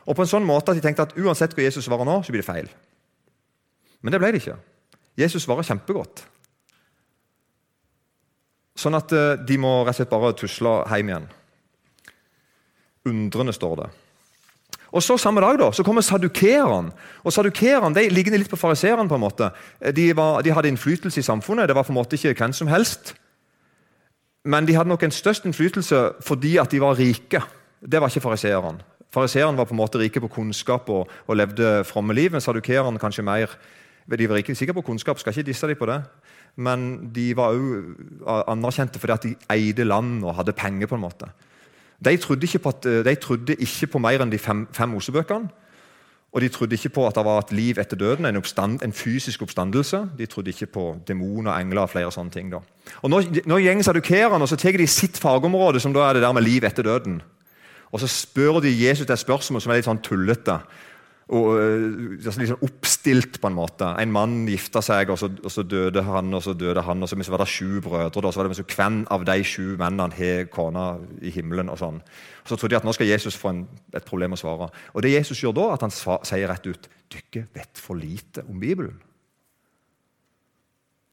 Og 0.04 0.16
på 0.16 0.24
en 0.24 0.28
sånn 0.28 0.44
måte 0.44 0.72
at 0.72 0.80
de 0.80 0.84
tenkte 0.84 1.06
at 1.06 1.16
uansett 1.16 1.54
hva 1.56 1.64
Jesus 1.64 1.86
svarer 1.86 2.04
nå, 2.04 2.20
så 2.22 2.34
blir 2.34 2.42
det 2.42 2.48
feil. 2.48 2.68
Men 4.02 4.12
det 4.12 4.20
ble 4.20 4.32
det 4.34 4.42
ikke. 4.42 4.58
Jesus 5.16 5.46
svarer 5.46 5.64
kjempegodt. 5.64 6.26
Sånn 8.76 8.98
at 8.98 9.14
eh, 9.14 9.38
de 9.46 9.56
må 9.62 9.78
rett 9.84 9.94
og 9.94 10.00
slett 10.00 10.12
bare 10.12 10.34
tusle 10.36 10.74
hjem 10.90 11.12
igjen. 11.12 11.30
Undrende 13.04 13.52
står 13.52 13.76
det. 13.82 13.90
Og 14.94 15.02
så 15.02 15.16
Samme 15.18 15.40
dag 15.42 15.58
da, 15.58 15.72
så 15.72 15.82
kommer 15.82 16.02
sadukerene. 16.06 16.92
Og 17.24 17.32
Sadukerene 17.32 17.94
de 17.94 18.08
ligner 18.08 18.38
litt 18.38 18.50
på 18.50 18.56
fariseerne. 18.56 19.08
på 19.08 19.14
en 19.14 19.20
måte. 19.20 19.50
De, 19.92 20.16
var, 20.16 20.42
de, 20.42 20.52
hadde 20.52 20.68
innflytelse 20.68 21.20
i 21.20 21.22
samfunnet. 21.22 21.68
Det 21.68 21.74
var 21.74 21.82
på 21.82 21.92
en 21.92 21.98
måte 21.98 22.14
ikke 22.14 22.34
hvem 22.34 22.52
som 22.52 22.68
helst. 22.68 23.14
Men 24.44 24.66
de 24.66 24.74
hadde 24.74 24.88
nok 24.88 25.02
en 25.02 25.10
størst 25.10 25.44
innflytelse 25.44 26.12
fordi 26.22 26.56
at 26.58 26.70
de 26.70 26.80
var 26.80 26.98
rike. 26.98 27.42
Det 27.80 28.00
var 28.00 28.08
ikke 28.08 28.20
fariseerne. 28.20 28.78
Fariseerne 29.10 29.58
var 29.58 29.64
på 29.64 29.74
en 29.74 29.82
måte 29.82 29.98
rike 29.98 30.20
på 30.20 30.28
kunnskap 30.28 30.88
og, 30.88 31.10
og 31.26 31.36
levde 31.36 31.84
fromme 31.84 32.14
liv. 32.14 32.30
Men 32.30 32.40
sadukerene 32.40 32.98
kanskje 32.98 33.22
mer 33.22 33.50
De 34.04 34.28
var 34.28 34.36
ikke 34.36 34.54
sikre 34.54 34.74
på 34.74 34.82
kunnskap, 34.82 35.18
skal 35.18 35.32
ikke 35.32 35.46
disse 35.46 35.66
dem 35.66 35.76
på 35.76 35.86
det. 35.86 36.02
Men 36.56 37.10
de 37.14 37.36
var 37.36 37.56
òg 37.56 38.44
anerkjente 38.52 39.00
fordi 39.00 39.12
at 39.12 39.22
de 39.22 39.34
eide 39.50 39.84
land 39.84 40.24
og 40.24 40.34
hadde 40.34 40.52
penger. 40.52 40.86
på 40.86 40.94
en 40.94 41.00
måte. 41.00 41.26
De 42.04 42.16
trodde 42.16 42.46
ikke 42.46 42.58
på, 42.58 42.68
at, 42.68 42.86
eh, 42.86 43.04
de 43.04 43.14
trodde 43.14 43.54
ikke 43.54 43.86
på 43.86 43.98
mer 43.98 44.22
enn 44.22 44.32
de 44.32 44.38
fem, 44.38 44.66
fem 44.72 44.88
Mosebøkene. 44.88 45.50
Og 46.34 46.40
de 46.40 46.48
trodde 46.48 46.74
ikke 46.74 46.88
på 46.88 47.06
at 47.06 47.14
det 47.14 47.22
var 47.24 47.44
et 47.44 47.52
liv 47.54 47.78
etter 47.78 47.96
døden, 47.96 48.26
en, 48.26 48.36
oppstand, 48.36 48.82
en 48.82 48.92
fysisk 48.92 49.42
oppstandelse. 49.42 50.00
De 50.18 50.26
trodde 50.26 50.50
ikke 50.50 50.66
på 50.66 50.86
demoner, 51.06 51.52
engler 51.54 51.84
og 51.84 51.92
flere 51.92 52.10
sånne 52.10 52.34
ting. 52.34 52.50
Da. 52.50 52.58
Og 53.02 53.10
Nå, 53.10 53.20
nå 53.46 53.58
går 53.62 53.84
sadukerene 53.86 54.42
og 54.42 54.50
så 54.50 54.58
tar 54.58 54.74
de 54.74 54.86
sitt 54.90 55.20
fagområde, 55.22 55.80
som 55.80 55.94
da 55.94 56.08
er 56.08 56.18
det 56.18 56.24
der 56.26 56.34
med 56.34 56.42
liv 56.42 56.66
etter 56.66 56.82
døden. 56.82 57.22
Og 57.92 58.00
Så 58.00 58.10
spør 58.10 58.58
de 58.60 58.72
Jesus 58.74 59.06
et 59.06 59.18
spørsmål 59.18 59.62
som 59.62 59.70
er 59.70 59.78
litt 59.78 59.86
sånn 59.86 60.02
tullete 60.02 60.58
og, 61.32 61.46
altså 61.56 62.40
litt 62.42 62.50
sånn 62.50 62.66
oppstilt, 62.66 63.38
på 63.40 63.48
en 63.48 63.56
måte. 63.56 63.86
En 64.00 64.12
mann 64.12 64.42
gifta 64.50 64.82
seg, 64.84 65.08
og 65.08 65.16
så, 65.16 65.30
og 65.32 65.52
så, 65.52 65.64
døde 65.64 66.02
han, 66.04 66.28
og 66.36 66.42
så 66.44 66.52
døde 66.52 66.84
han, 66.84 67.00
og 67.00 67.08
så 67.08 67.16
var 67.32 67.40
det 67.40 67.48
sju 67.48 67.80
brødre. 67.80 68.20
og 68.20 68.34
så 68.34 68.42
var 68.42 68.50
det 68.50 68.58
så 68.58 68.66
Hvem 68.68 68.98
av 69.14 69.24
de 69.24 69.38
sju 69.44 69.76
mennene 69.80 70.10
har 70.12 70.44
kona 70.52 70.98
i 71.24 71.32
himmelen? 71.32 71.72
og 71.72 71.80
sånn. 71.80 72.02
Og 72.44 72.52
Så 72.52 72.58
trodde 72.60 72.74
de 72.74 72.80
at 72.82 72.84
nå 72.84 72.92
skal 72.92 73.08
Jesus 73.08 73.38
få 73.40 73.54
en, 73.54 73.64
et 73.94 74.04
problem 74.04 74.36
å 74.36 74.40
svare. 74.40 74.68
Og 74.92 75.02
det 75.02 75.14
Jesus 75.14 75.40
gjør 75.40 75.56
da, 75.56 75.66
at 75.72 75.86
han 75.86 75.94
svar, 75.94 76.20
sier 76.28 76.48
rett 76.48 76.66
ut 76.66 76.88
Dere 77.14 77.46
vet 77.54 77.78
for 77.78 77.96
lite 77.96 78.42
om 78.48 78.60
Bibelen. 78.60 79.00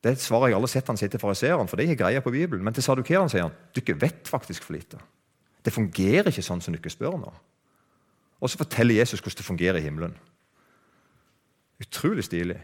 Det 0.02 0.16
svaret 0.18 0.50
jeg 0.50 0.58
aldri 0.58 0.72
sett 0.72 0.88
han 0.90 0.98
sier 0.98 1.12
til 1.14 1.22
fariseeren, 1.22 1.70
for 1.70 1.78
de 1.78 1.86
har 1.88 2.00
greie 2.00 2.22
på 2.26 2.34
Bibelen. 2.34 2.64
Men 2.66 2.74
til 2.74 2.84
sadukerene 2.84 3.30
sier 3.30 3.46
han 3.46 3.58
dere 3.78 4.00
vet 4.02 4.28
faktisk 4.28 4.66
for 4.66 4.76
lite. 4.76 4.98
Det 5.62 5.74
fungerer 5.74 6.32
ikke 6.32 6.44
sånn 6.44 6.64
som 6.64 6.74
dere 6.74 6.92
spør 6.92 7.20
nå. 7.22 7.34
Og 8.42 8.50
så 8.50 8.60
forteller 8.60 8.98
Jesus 8.98 9.22
hvordan 9.22 9.38
det 9.38 9.46
fungerer 9.46 9.80
i 9.80 9.86
himmelen. 9.86 10.18
Utrolig 11.82 12.26
stilig. 12.26 12.58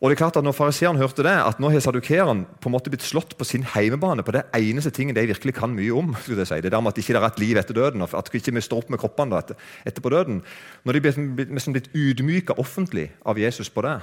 Og 0.00 0.08
det 0.08 0.16
er 0.16 0.22
klart 0.22 0.38
at 0.40 0.44
Når 0.44 0.56
fariseeren 0.56 0.96
hørte 0.96 1.22
det, 1.22 1.32
at 1.32 1.58
nå 1.60 1.68
har 1.68 1.80
sadukeren 1.80 2.46
på 2.60 2.70
en 2.70 2.72
måte 2.72 2.90
blitt 2.90 3.04
slått 3.04 3.36
på 3.36 3.44
sin 3.44 3.66
heimebane 3.74 4.24
på 4.24 4.32
det 4.32 4.46
eneste 4.56 4.90
tingen 4.90 5.14
de 5.14 5.26
virkelig 5.28 5.54
kan 5.54 5.74
mye 5.76 5.92
om, 5.92 6.14
skulle 6.22 6.40
jeg 6.40 6.48
si, 6.48 6.60
det 6.64 6.72
der 6.72 6.80
med 6.80 6.94
at 6.94 6.98
ikke 6.98 7.18
er 7.18 7.26
et 7.26 7.38
liv 7.38 7.56
etter 7.56 7.76
døden, 7.76 8.02
at 8.02 8.34
ikke 8.34 8.60
står 8.60 8.78
opp 8.78 8.90
med 8.90 8.98
kroppene 8.98 9.36
etter, 9.36 9.56
etterpå 9.84 10.10
døden 10.10 10.42
Når 10.84 10.92
de 10.92 11.00
blir 11.00 11.52
liksom 11.52 11.76
blitt 11.76 11.92
ydmyka 11.94 12.56
offentlig 12.56 13.10
av 13.26 13.38
Jesus 13.38 13.68
på 13.68 13.82
det, 13.84 14.00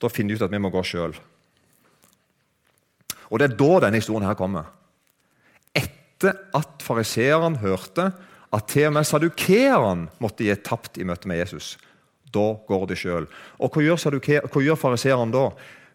da 0.00 0.08
finner 0.08 0.34
de 0.34 0.38
ut 0.38 0.46
at 0.46 0.52
vi 0.52 0.62
må 0.62 0.70
gå 0.70 0.82
sjøl. 0.86 1.18
Og 3.30 3.38
det 3.38 3.50
er 3.50 3.56
da 3.58 3.80
denne 3.80 3.98
historien 3.98 4.26
her 4.26 4.38
kommer 4.38 4.70
etter 6.20 6.36
at 6.52 6.82
fariseeren 6.84 7.56
hørte 7.62 8.10
at 8.52 8.66
til 8.68 8.88
og 8.88 8.96
med 8.96 9.06
sadukeeren 9.06 10.08
måtte 10.20 10.44
gi 10.44 10.54
tapt 10.60 10.98
i 10.98 11.06
møte 11.06 11.28
med 11.30 11.40
Jesus. 11.40 11.78
Da 12.30 12.52
går 12.66 12.88
de 12.90 12.96
sjøl. 12.98 13.28
Og 13.58 13.70
hva 13.72 13.82
gjør, 13.82 14.50
gjør 14.60 14.78
fariseeren 14.78 15.32
da? 15.32 15.48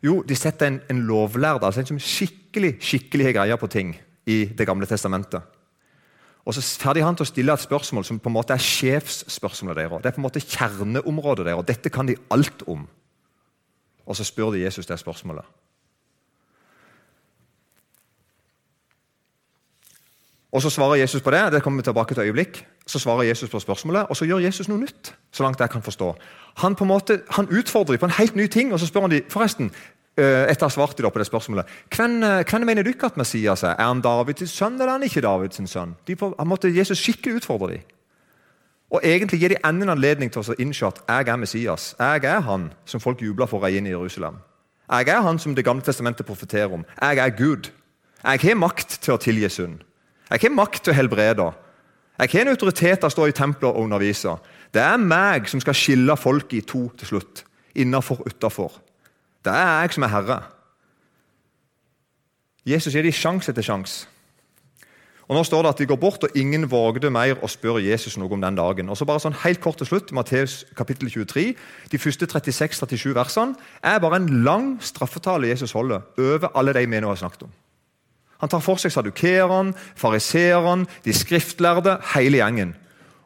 Jo, 0.04 0.22
de 0.26 0.36
setter 0.38 0.68
en, 0.68 0.80
en 0.90 1.04
lovlærd, 1.08 1.64
altså 1.64 1.82
en 1.84 1.94
som 1.94 2.00
skikkelig 2.02 2.78
skikkelig 2.84 3.30
har 3.30 3.38
greie 3.40 3.58
på 3.60 3.70
ting 3.72 3.96
i 4.26 4.46
Det 4.58 4.66
gamle 4.66 4.88
testamentet. 4.90 5.44
Og 6.46 6.54
så 6.54 6.62
ferdig 6.82 7.04
han 7.04 7.18
til 7.18 7.26
å 7.26 7.30
stille 7.30 7.54
et 7.54 7.62
spørsmål 7.62 8.06
som 8.06 8.20
på 8.22 8.30
en 8.30 8.36
måte 8.36 8.54
er 8.54 8.62
sjefsspørsmålet 8.62 9.80
deres. 9.80 10.02
Det 10.02 10.10
er 10.10 10.16
på 10.16 10.22
en 10.22 10.28
måte 10.28 10.42
kjerneområdet 10.42 11.46
deres. 11.46 11.66
Dette 11.66 11.92
kan 11.94 12.10
de 12.10 12.18
alt 12.34 12.66
om. 12.70 12.86
Og 14.06 14.18
så 14.18 14.26
spør 14.26 14.54
de 14.54 14.62
Jesus 14.62 14.86
det 14.86 14.98
spørsmålet. 15.02 15.46
Og 20.56 20.62
Så 20.62 20.70
svarer 20.70 20.96
Jesus 20.96 21.22
på 21.22 21.32
det. 21.32 21.52
det 21.52 21.64
kommer 21.64 21.82
vi 21.82 21.84
tilbake 21.84 22.14
til 22.14 22.24
øyeblikk. 22.24 22.68
Så 22.88 23.00
svarer 23.00 23.24
Jesus 23.24 23.50
på 23.50 23.60
spørsmålet, 23.60 24.06
og 24.10 24.16
så 24.16 24.26
gjør 24.26 24.38
Jesus 24.38 24.68
noe 24.68 24.80
nytt. 24.80 25.16
så 25.32 25.44
langt 25.44 25.60
jeg 25.60 25.70
kan 25.70 25.82
forstå. 25.82 26.16
Han 26.58 26.76
på 26.76 26.84
en 26.84 26.88
måte, 26.88 27.22
han 27.30 27.48
utfordrer 27.48 27.92
dem 27.92 28.00
på 28.00 28.06
en 28.06 28.12
helt 28.12 28.36
ny 28.36 28.48
ting, 28.48 28.74
og 28.74 28.80
så 28.80 28.86
spør 28.86 29.02
han 29.02 29.12
dem 29.12 29.24
forresten, 29.30 29.72
eh, 30.18 30.48
etter 30.50 30.66
å 30.66 30.70
ha 30.70 30.70
svart 30.70 30.96
på 31.14 31.20
det 31.20 31.28
spørsmålet, 31.28 31.66
hvem, 31.96 32.24
eh, 32.24 32.44
hvem 32.44 32.66
mener 32.66 32.84
dere 32.84 33.06
at 33.06 33.18
Messias 33.18 33.64
er? 33.64 33.76
Er 33.80 33.84
han 33.84 34.02
Davids 34.02 34.52
sønn, 34.52 34.74
eller 34.74 34.86
er 34.86 34.92
han 34.92 35.04
ikke 35.04 35.22
Davids 35.22 35.72
sønn? 35.72 35.96
De 36.08 36.16
på, 36.16 36.36
han 36.40 36.48
måtte 36.48 36.76
Jesus 36.76 36.98
skikkelig 36.98 37.36
utfordre 37.36 37.68
dem. 37.68 37.82
Og 38.92 39.02
egentlig 39.04 39.40
gir 39.40 39.50
de 39.50 39.58
enda 39.66 39.84
en 39.84 39.90
anledning 39.90 40.32
til 40.32 40.42
å 40.42 40.56
innse 40.60 40.88
at 40.88 41.02
jeg 41.08 41.28
er 41.28 41.36
Messias. 41.36 41.96
Jeg 42.00 42.24
er 42.24 42.40
han 42.40 42.74
som 42.86 43.00
folk 43.00 43.22
jubler 43.22 43.46
for 43.48 43.60
å 43.60 43.64
reie 43.64 43.78
inn 43.78 43.88
i 43.88 43.90
Jerusalem. 43.90 44.36
Jeg 44.90 45.08
er 45.10 45.22
han 45.22 45.40
som 45.40 45.56
Det 45.56 45.66
gamle 45.66 45.84
testamentet 45.84 46.26
profeterer 46.26 46.74
om. 46.74 46.86
Jeg 47.02 47.18
er 47.18 47.30
Gud. 47.30 47.72
Jeg 48.24 48.40
har 48.40 48.56
makt 48.56 49.00
til 49.02 49.14
å 49.14 49.18
tilgi 49.18 49.50
synd. 49.50 49.80
Jeg 50.30 50.42
har 50.42 50.56
makt 50.56 50.84
til 50.84 50.94
å 50.94 50.98
helbrede. 50.98 51.52
Jeg 52.16 52.32
har 52.32 52.46
en 52.46 52.54
autoritet 52.54 53.00
til 53.00 53.10
å 53.10 53.14
stå 53.14 53.28
i 53.28 53.36
tempelet 53.36 53.70
og 53.70 53.84
undervise. 53.84 54.38
Det 54.74 54.82
er 54.82 54.98
meg 55.02 55.50
som 55.52 55.62
skal 55.62 55.78
skille 55.78 56.16
folk 56.18 56.54
i 56.56 56.64
to 56.66 56.88
til 56.98 57.12
slutt. 57.14 57.44
Innafor 57.76 58.24
utafor. 58.26 58.80
Det 59.46 59.54
er 59.54 59.82
jeg 59.84 59.96
som 59.96 60.08
er 60.08 60.14
herre. 60.14 60.42
Jesus 62.66 62.96
gir 62.96 63.06
dem 63.06 63.14
sjanse 63.14 63.52
etter 63.52 63.66
sjanse. 63.66 64.08
Og 65.26 65.34
Nå 65.34 65.42
står 65.44 65.64
det 65.66 65.70
at 65.74 65.80
de 65.82 65.88
går 65.90 65.98
bort, 65.98 66.24
og 66.24 66.38
ingen 66.38 66.68
vågde 66.70 67.10
mer 67.10 67.40
å 67.42 67.50
spørre 67.50 67.82
Jesus 67.82 68.14
noe 68.22 68.30
om 68.34 68.42
den 68.42 68.58
dagen. 68.58 68.90
Og 68.94 68.98
så 68.98 69.08
bare 69.10 69.24
sånn 69.24 69.38
helt 69.42 69.62
kort 69.62 69.80
til 69.82 69.90
slutt, 69.90 70.14
Matteus 70.14 70.64
kapittel 70.78 71.10
23, 71.10 71.56
De 71.92 71.98
første 72.02 72.30
36-37 72.30 73.14
versene 73.18 73.58
er 73.82 74.02
bare 74.02 74.22
en 74.22 74.44
lang 74.46 74.76
straffetale 74.86 75.50
Jesus 75.50 75.74
holder 75.74 76.06
over 76.22 76.54
alle 76.54 76.78
de 76.78 76.86
vi 76.86 77.02
nå 77.02 77.10
har 77.10 77.22
snakket 77.22 77.48
om. 77.50 77.56
Han 78.44 78.52
tar 78.52 78.64
for 78.64 78.82
seg 78.82 78.92
sadukerene, 78.92 79.76
fariseeren, 79.96 80.86
de 81.06 81.14
skriftlærde, 81.16 81.98
hele 82.16 82.42
gjengen. 82.42 82.74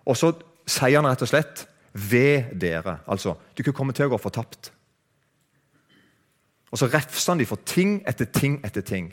Og 0.05 0.17
så 0.17 0.33
sier 0.69 0.99
han 0.99 1.09
rett 1.09 1.23
og 1.25 1.31
slett 1.31 1.65
ved 1.93 2.53
dere. 2.61 2.99
Altså, 3.09 3.35
du 3.57 3.63
kan 3.65 3.75
komme 3.75 3.95
til 3.95 4.07
å 4.07 4.13
gå 4.13 4.19
fortapt. 4.21 4.71
Og 6.69 6.77
så 6.77 6.89
refser 6.91 7.33
han 7.33 7.41
de 7.41 7.49
for 7.49 7.61
ting 7.65 7.99
etter 8.07 8.29
ting 8.29 8.59
etter 8.65 8.85
ting. 8.85 9.09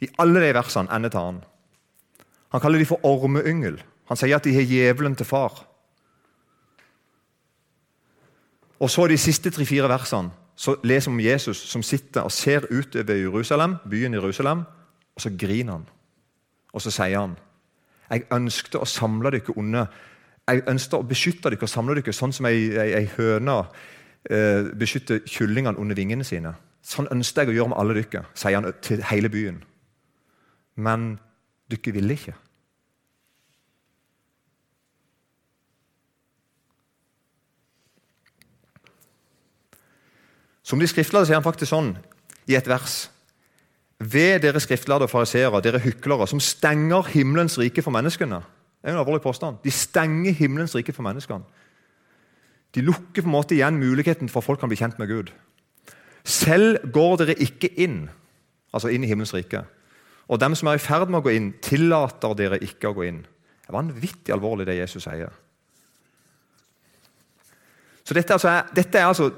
I 0.00 0.08
alle 0.18 0.42
de 0.42 0.52
versene, 0.56 0.90
ender 0.90 1.14
han. 1.14 1.42
Han 2.50 2.62
kaller 2.62 2.82
de 2.82 2.88
for 2.88 3.04
ormeyngel. 3.06 3.78
Han 4.10 4.18
sier 4.18 4.40
at 4.40 4.46
de 4.46 4.54
har 4.56 4.66
djevelen 4.66 5.14
til 5.14 5.28
far. 5.28 5.66
Og 8.80 8.90
så 8.90 9.06
De 9.06 9.18
siste 9.18 9.50
tre-fire 9.50 9.88
versene 9.88 10.32
så 10.56 10.74
leser 10.84 11.10
vi 11.10 11.14
om 11.14 11.20
Jesus 11.20 11.56
som 11.70 11.82
sitter 11.82 12.26
og 12.26 12.32
ser 12.32 12.66
utover 12.68 13.16
Jerusalem, 13.16 13.76
byen 13.88 14.14
Jerusalem, 14.14 14.64
og 15.14 15.24
så 15.24 15.32
griner 15.38 15.78
han. 15.78 15.86
Og 16.72 16.82
så 16.84 16.92
sier 16.94 17.18
han 17.20 17.38
jeg 18.10 18.26
ønskte 18.34 18.80
å 18.82 18.88
samle 18.90 19.30
dere 19.30 19.54
under 19.54 19.86
jeg 20.50 20.64
ønsket 20.66 20.96
å 20.98 21.06
beskytte 21.06 21.50
dere 21.52 21.62
og 21.62 21.70
samle 21.70 21.94
dere 22.00 22.14
sånn 22.16 22.32
som 22.34 22.48
ei, 22.48 22.70
ei, 22.74 22.88
ei 22.98 23.08
høne 23.14 23.60
eh, 24.26 24.66
beskytter 24.74 25.22
kyllingene 25.28 25.78
under 25.78 25.94
vingene 25.94 26.26
sine. 26.26 26.56
Sånn 26.82 27.10
ønsket 27.12 27.44
jeg 27.44 27.52
å 27.52 27.58
gjøre 27.58 27.72
med 27.72 27.78
alle 27.82 27.98
dere, 28.00 28.24
sier 28.34 28.58
han 28.58 28.70
til 28.82 29.04
hele 29.12 29.30
byen. 29.30 29.60
Men 30.80 31.12
dere 31.70 31.94
ville 31.94 32.16
ikke. 32.16 32.34
Som 40.66 40.82
de 40.82 40.86
skriftlærde 40.90 41.26
sier 41.26 41.38
han 41.38 41.46
faktisk 41.46 41.72
sånn 41.72 41.94
i 42.50 42.54
et 42.58 42.68
vers. 42.70 43.04
Ved 44.00 44.40
dere 44.40 44.60
skriftlærde 44.60 45.04
og 45.04 45.12
fariseere, 45.12 45.60
dere 45.60 45.82
hyklere, 45.84 46.26
som 46.28 46.40
stenger 46.40 47.02
himmelens 47.12 47.58
rike 47.60 47.82
for 47.84 47.92
menneskene. 47.92 48.40
Det 48.80 48.88
er 48.88 48.94
en 48.94 49.02
alvorlig 49.02 49.20
påstand. 49.20 49.58
De 49.64 49.70
stenger 49.70 50.32
himmelens 50.32 50.74
rike 50.74 50.92
for 50.96 51.04
menneskene. 51.04 51.44
De 52.74 52.80
lukker 52.80 53.22
på 53.22 53.28
en 53.28 53.34
måte 53.34 53.54
igjen 53.54 53.76
muligheten 53.76 54.28
for 54.28 54.40
at 54.40 54.46
folk 54.46 54.60
kan 54.62 54.70
bli 54.70 54.78
kjent 54.78 54.98
med 54.98 55.10
Gud. 55.10 55.32
Selv 56.24 56.78
går 56.92 57.16
dere 57.20 57.36
ikke 57.42 57.68
inn, 57.76 58.08
altså 58.72 58.88
inn 58.88 59.04
i 59.04 59.10
himmelens 59.10 59.34
rike. 59.34 59.64
Og 60.30 60.40
dem 60.40 60.54
som 60.54 60.70
er 60.70 60.78
i 60.78 60.82
ferd 60.82 61.10
med 61.10 61.20
å 61.20 61.26
gå 61.26 61.34
inn, 61.34 61.52
tillater 61.60 62.36
dere 62.38 62.60
ikke 62.62 62.92
å 62.92 62.96
gå 62.96 63.04
inn. 63.08 63.20
Det 63.24 63.72
er 63.72 63.76
vanvittig 63.76 64.32
alvorlig, 64.32 64.68
det 64.68 64.78
Jesus 64.78 65.04
sier. 65.04 65.32
Så 68.04 68.14
dette, 68.14 68.32
altså 68.32 68.48
er, 68.48 68.70
dette 68.74 68.98
er 68.98 69.10
altså 69.10 69.28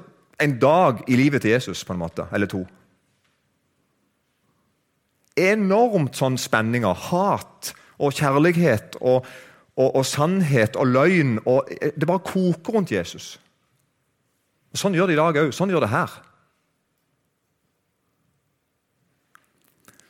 en 0.41 0.55
dag 0.59 1.03
i 1.07 1.17
livet 1.17 1.43
til 1.43 1.51
Jesus, 1.51 1.83
på 1.85 1.93
en 1.93 1.99
måte, 1.99 2.27
eller 2.31 2.47
to. 2.49 2.63
Enormt 5.39 6.17
sånn 6.19 6.37
spenninger, 6.37 6.93
hat 7.09 7.73
og 7.97 8.13
kjærlighet 8.13 8.99
og, 9.01 9.25
og, 9.77 9.87
og 9.89 10.03
sannhet 10.05 10.77
og 10.77 10.91
løgn. 10.91 11.39
Og 11.49 11.69
det 11.69 12.09
bare 12.09 12.25
koker 12.25 12.77
rundt 12.77 12.93
Jesus. 12.93 13.35
Og 14.73 14.81
Sånn 14.81 14.97
gjør 14.97 15.09
det 15.09 15.17
i 15.17 15.21
dag 15.21 15.41
òg. 15.43 15.53
Sånn 15.55 15.73
gjør 15.73 15.85
det 15.85 15.93
her. 15.93 16.13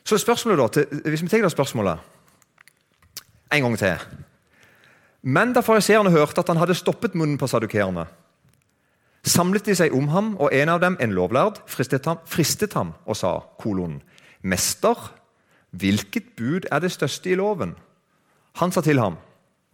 Så 0.04 0.18
spørsmålet 0.20 0.60
da, 0.60 0.68
til, 0.68 1.00
Hvis 1.08 1.22
vi 1.24 1.30
tar 1.32 1.46
det 1.46 1.52
spørsmålet 1.52 2.10
en 3.54 3.62
gang 3.62 3.78
til 3.78 4.02
Men 5.22 5.54
da 5.54 5.62
fariseerne 5.64 6.10
hørte 6.10 6.40
at 6.40 6.48
han 6.48 6.60
hadde 6.60 6.74
stoppet 6.74 7.14
munnen 7.14 7.38
på 7.38 7.46
sadukerene, 7.48 8.04
samlet 9.24 9.64
de 9.64 9.74
seg 9.74 9.94
om 9.96 10.08
ham, 10.08 10.34
og 10.36 10.52
en 10.52 10.68
av 10.68 10.80
dem, 10.82 10.98
en 11.00 11.14
lovlærd, 11.16 11.62
fristet 11.66 12.04
ham, 12.04 12.18
fristet 12.26 12.74
ham 12.76 12.92
og 13.06 13.16
sa, 13.16 13.38
kolon, 13.56 14.02
Mester, 14.44 14.98
hvilket 15.74 16.34
bud 16.36 16.68
er 16.70 16.84
det 16.84 16.92
største 16.92 17.32
i 17.32 17.38
loven? 17.38 17.74
Han 18.60 18.72
sa 18.72 18.84
til 18.84 19.00
ham, 19.00 19.16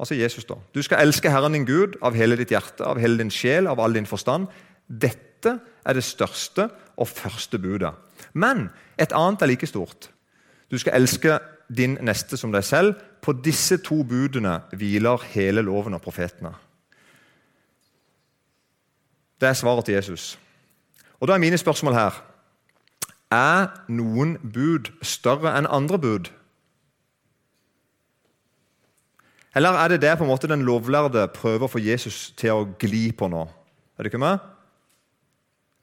altså 0.00 0.16
Jesus 0.16 0.46
da, 0.48 0.56
du 0.74 0.80
skal 0.83 1.02
elske 1.04 1.30
Herren 1.30 1.56
din 1.59 1.66
Gud 1.68 1.98
av 2.02 2.16
hele 2.16 2.38
ditt 2.38 2.54
hjerte, 2.54 2.87
av 2.87 3.00
hele 3.02 3.18
din 3.20 3.33
sjel, 3.35 3.68
av 3.68 3.83
all 3.83 3.96
din 3.96 4.09
forstand. 4.09 4.48
Dette 4.87 5.59
er 5.85 5.96
det 5.96 6.04
største 6.06 6.68
og 6.96 7.09
første 7.09 7.59
budet. 7.59 7.92
Men 8.33 8.68
et 9.00 9.12
annet 9.16 9.42
er 9.42 9.52
like 9.52 9.68
stort. 9.68 10.11
Du 10.70 10.78
skal 10.78 10.96
elske 11.00 11.38
din 11.76 11.98
neste 12.04 12.38
som 12.38 12.52
deg 12.52 12.64
selv. 12.64 12.94
På 13.20 13.33
disse 13.37 13.80
to 13.85 14.02
budene 14.04 14.61
hviler 14.72 15.22
hele 15.35 15.62
loven 15.62 15.94
og 15.96 16.02
profetene. 16.02 16.52
Det 19.40 19.48
er 19.48 19.56
svaret 19.56 19.85
til 19.85 19.94
Jesus. 19.94 20.38
Og 21.20 21.28
Da 21.28 21.35
er 21.35 21.38
mine 21.38 21.59
spørsmål 21.59 21.94
her 21.94 22.29
Er 23.30 23.70
noen 23.86 24.36
bud 24.42 24.90
større 25.06 25.52
enn 25.58 25.68
andre 25.70 25.98
bud? 26.02 26.30
Eller 29.54 29.78
er 29.78 29.88
det 29.90 30.02
det 30.02 30.16
på 30.18 30.26
en 30.26 30.30
måte 30.30 30.50
den 30.50 30.62
lovlærde 30.66 31.26
prøver 31.34 31.66
å 31.66 31.70
få 31.70 31.82
Jesus 31.82 32.30
til 32.38 32.54
å 32.54 32.68
gli 32.78 33.08
på 33.14 33.30
nå? 33.30 33.46
Er 33.98 34.06
det 34.06 34.12
ikke 34.12 34.22
med? 34.22 34.42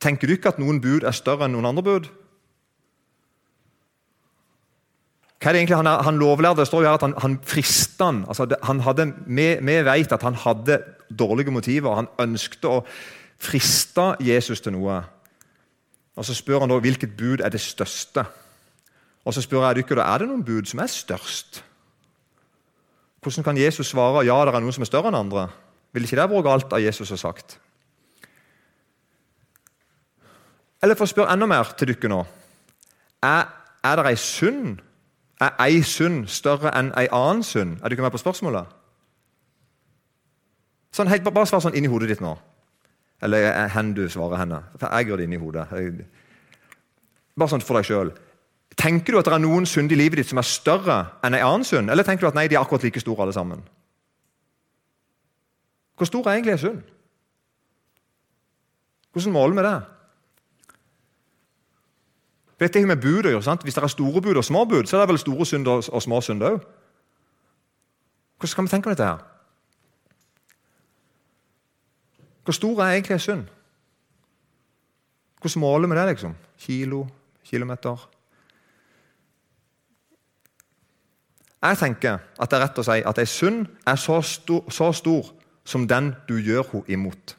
Tenker 0.04 0.28
du 0.28 0.36
ikke 0.36 0.54
at 0.54 0.62
noen 0.62 0.80
bud 0.84 1.04
er 1.08 1.16
større 1.16 1.48
enn 1.48 1.56
noen 1.56 1.68
andre 1.72 1.84
bud? 1.84 2.08
Hva 5.38 5.52
er 5.52 5.54
det 5.54 5.62
egentlig 5.62 5.78
han, 5.80 5.90
han 6.08 6.18
lovlærde? 6.18 6.66
Står 6.66 6.84
jo 6.84 6.90
her 6.90 6.98
at 6.98 7.06
han, 7.06 7.14
han 7.22 7.38
frista 7.46 8.10
han. 8.10 8.24
Altså, 8.28 8.48
han 8.66 8.82
hadde, 8.86 9.12
vi, 9.28 9.52
vi, 9.62 9.76
vet 9.86 10.16
at 10.16 10.26
han 10.26 10.40
hadde 10.42 10.80
dårlige 11.14 11.54
motiver. 11.54 12.00
Han 12.00 12.10
ønsket 12.24 12.66
å 12.66 12.80
friste 13.38 14.16
Jesus 14.24 14.64
til 14.66 14.74
noe. 14.76 15.04
Og 16.18 16.26
Så 16.26 16.34
spør 16.34 16.66
han 16.66 16.72
da 16.74 16.80
hvilket 16.82 17.14
bud 17.18 17.44
er 17.46 17.54
det 17.54 17.62
største. 17.62 18.26
Og 19.26 19.34
Så 19.34 19.44
spør 19.46 19.68
jeg 19.68 19.84
dere 19.84 20.02
da, 20.02 20.08
er 20.14 20.24
det 20.24 20.28
noen 20.32 20.46
bud 20.46 20.66
som 20.66 20.82
er 20.82 20.90
størst. 20.92 21.64
Hvordan 23.22 23.44
kan 23.44 23.58
Jesus 23.58 23.92
svare 23.92 24.26
ja, 24.26 24.38
det 24.46 24.54
er 24.56 24.64
noen 24.64 24.74
som 24.74 24.86
er 24.86 24.90
større 24.90 25.12
enn 25.12 25.20
andre? 25.20 25.48
Vil 25.94 26.06
ikke 26.06 26.18
det 26.20 26.30
vært 26.30 26.46
galt 26.46 26.74
av 26.74 26.82
Jesus 26.82 27.10
har 27.14 27.22
sagt? 27.22 27.60
Eller 30.82 30.96
for 30.96 31.08
å 31.08 31.12
spørre 31.12 31.34
enda 31.34 31.48
mer 31.50 31.72
til 31.74 31.90
dere 31.90 32.12
nå 32.12 32.20
Er, 33.26 33.48
er 33.82 33.96
det 33.98 34.12
ei 34.12 34.20
synd 34.22 34.78
er 35.42 35.54
ei 35.62 35.82
synd 35.86 36.28
større 36.34 36.72
enn 36.74 36.92
ei 36.98 37.08
annen 37.14 37.44
synd? 37.46 37.78
Er 37.84 37.94
ikke 37.94 38.06
med 38.06 38.14
på 38.14 38.22
spørsmålet? 38.22 38.70
Sånn, 40.94 41.10
helt, 41.12 41.28
bare 41.30 41.46
svar 41.46 41.62
sånn 41.62 41.76
inni 41.78 41.90
hodet 41.92 42.10
ditt 42.10 42.24
nå. 42.26 42.34
Eller 43.22 43.68
hen 43.74 43.94
du 43.98 44.06
svarer 44.10 44.38
henne. 44.44 44.62
Jeg 44.82 45.08
gjør 45.08 45.18
det 45.18 45.26
inni 45.28 45.40
hodet. 45.42 45.66
Bare 47.38 47.50
sånn 47.50 47.66
for 47.66 47.80
deg 47.80 47.88
sjøl. 47.88 48.12
Tenker 48.78 49.14
du 49.14 49.20
at 49.20 49.26
det 49.26 49.34
er 49.34 49.42
noen 49.42 49.66
synd 49.66 49.92
i 49.92 49.98
livet 49.98 50.22
ditt 50.22 50.30
som 50.30 50.38
er 50.38 50.46
større 50.46 50.98
enn 51.26 51.34
en 51.34 51.46
annen 51.46 51.66
synd? 51.66 51.90
Eller 51.90 52.06
tenker 52.06 52.28
du 52.28 52.30
at 52.30 52.38
nei, 52.38 52.46
de 52.50 52.58
er 52.58 52.62
akkurat 52.62 52.86
like 52.86 53.02
store 53.02 53.26
alle 53.26 53.34
sammen? 53.34 53.64
Hvor 55.98 56.10
stor 56.10 56.28
er 56.28 56.38
egentlig 56.38 56.54
en 56.54 56.62
synd? 56.62 56.82
Hvordan 59.12 59.34
måler 59.34 59.58
vi 59.58 59.66
det? 59.66 59.78
Vet 62.60 62.76
jeg 62.76 62.88
med 62.90 63.02
bud 63.02 63.42
sant? 63.42 63.64
Hvis 63.66 63.74
det 63.74 63.84
er 63.84 63.88
store 63.88 64.22
bud 64.22 64.38
og 64.38 64.46
små 64.46 64.66
bud, 64.66 64.86
så 64.86 64.98
er 64.98 65.02
det 65.06 65.10
vel 65.10 65.18
store 65.18 65.46
synder 65.46 65.90
og 65.90 66.02
små 66.02 66.22
synder 66.22 66.58
òg. 66.58 66.62
Hvordan 68.38 68.54
skal 68.54 68.64
vi 68.64 68.70
tenke 68.70 68.90
om 68.90 68.96
dette? 68.96 69.06
her? 69.06 69.37
Hvor 72.48 72.54
stor 72.54 72.82
er 72.82 72.92
egentlig 72.92 73.14
en 73.14 73.20
synd? 73.20 73.48
Hvordan 75.42 75.60
måler 75.60 75.88
vi 75.88 75.96
det? 75.96 76.08
liksom? 76.08 76.36
Kilo? 76.58 77.08
Kilometer? 77.44 78.10
Jeg 81.62 81.78
tenker 81.78 82.18
at 82.40 82.52
det 82.52 82.58
er 82.58 82.64
rett 82.64 82.80
å 82.80 82.86
si 82.88 83.02
at 83.04 83.20
ei 83.20 83.26
synd 83.28 83.66
er 83.84 84.00
så 84.00 84.22
stor, 84.22 84.72
så 84.72 84.88
stor 84.96 85.28
som 85.66 85.88
den 85.92 86.14
du 86.30 86.38
gjør 86.40 86.64
henne 86.72 86.88
imot. 86.88 87.34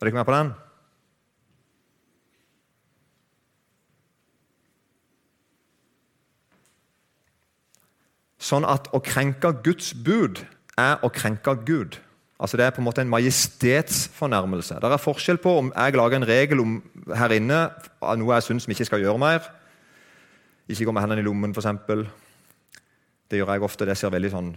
Er 0.00 0.08
dere 0.08 0.14
med 0.18 0.26
på 0.26 0.34
den? 0.34 0.50
Sånn 8.42 8.66
at 8.66 8.90
å 8.90 8.98
krenke 8.98 9.54
Guds 9.62 9.94
bud 9.94 10.42
er 10.74 10.98
å 11.06 11.12
krenke 11.14 11.54
Gud. 11.62 12.00
Altså 12.40 12.56
Det 12.56 12.66
er 12.66 12.70
på 12.74 12.82
en 12.82 12.88
måte 12.88 13.00
en 13.00 13.10
majestetsfornærmelse. 13.12 14.74
Det 14.82 14.90
er 14.92 15.00
forskjell 15.02 15.38
på 15.38 15.58
om 15.58 15.72
jeg 15.76 15.94
lager 15.94 16.16
en 16.16 16.28
regel 16.28 16.60
om 16.60 16.82
her 17.14 17.32
inne 17.36 17.60
av 18.02 18.18
noe 18.18 18.34
jeg 18.34 18.48
syns 18.48 18.66
vi 18.66 18.74
ikke 18.74 18.88
skal 18.90 19.04
gjøre 19.04 19.22
mer. 19.22 19.46
Ikke 20.68 20.88
gå 20.88 20.92
med 20.92 21.04
hendene 21.04 21.22
i 21.22 21.26
lommen, 21.26 21.54
f.eks. 21.54 21.70
Det 23.30 23.38
gjør 23.38 23.52
jeg 23.54 23.66
ofte. 23.66 23.86
Det 23.86 23.96
ser 23.98 24.12
veldig 24.12 24.32
sånn 24.32 24.54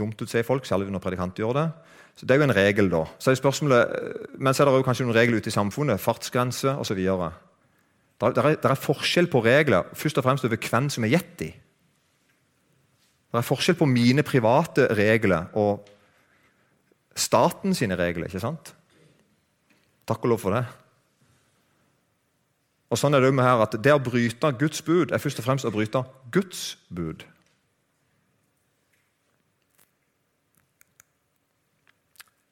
dumt 0.00 0.22
ut, 0.22 0.30
sier 0.30 0.46
folk, 0.46 0.66
særlig 0.68 0.90
når 0.92 1.02
predikanter 1.02 1.42
gjør 1.42 1.56
det. 1.58 1.68
Så 2.14 2.26
Det 2.26 2.34
er 2.34 2.38
jo 2.38 2.48
en 2.48 2.56
regel, 2.56 2.90
da. 2.90 3.04
Så 3.18 3.30
er 3.30 3.34
spørsmålet, 3.34 4.38
Men 4.38 4.54
så 4.54 4.62
er 4.62 4.70
det 4.70 4.76
jo 4.76 4.82
kanskje 4.82 5.04
noen 5.06 5.16
regler 5.16 5.38
ute 5.38 5.48
i 5.48 5.56
samfunnet. 5.56 6.00
Fartsgrense 6.00 6.76
osv. 6.76 6.96
Det, 6.96 8.36
er, 8.36 8.54
der 8.60 8.70
er 8.70 8.74
forskjell 8.74 9.26
på 9.26 9.40
regler, 9.40 9.88
først 9.94 10.18
og 10.18 10.24
fremst 10.24 10.44
over 10.44 10.56
hvem 10.56 10.90
som 10.90 11.04
er 11.04 11.14
gitt 11.16 11.42
i. 11.42 11.50
Det 13.30 13.38
er 13.38 13.46
forskjell 13.46 13.78
på 13.78 13.86
mine 13.86 14.22
private 14.22 14.90
regler 14.94 15.48
og 15.54 15.88
staten 17.16 17.74
sine 17.74 17.96
regler. 17.98 18.26
ikke 18.26 18.40
sant? 18.40 18.74
Takk 20.06 20.24
og 20.24 20.28
lov 20.34 20.38
for 20.42 20.54
det. 20.54 20.64
Og 22.90 22.98
sånn 22.98 23.14
er 23.14 23.22
Det 23.22 23.34
med 23.34 23.44
her 23.44 23.62
at 23.62 23.76
det 23.78 23.92
å 23.94 24.02
bryte 24.02 24.52
Guds 24.58 24.82
bud 24.82 25.12
er 25.12 25.22
først 25.22 25.38
og 25.38 25.44
fremst 25.46 25.64
å 25.64 25.70
bryte 25.70 26.02
Guds 26.34 26.78
bud. 26.90 27.22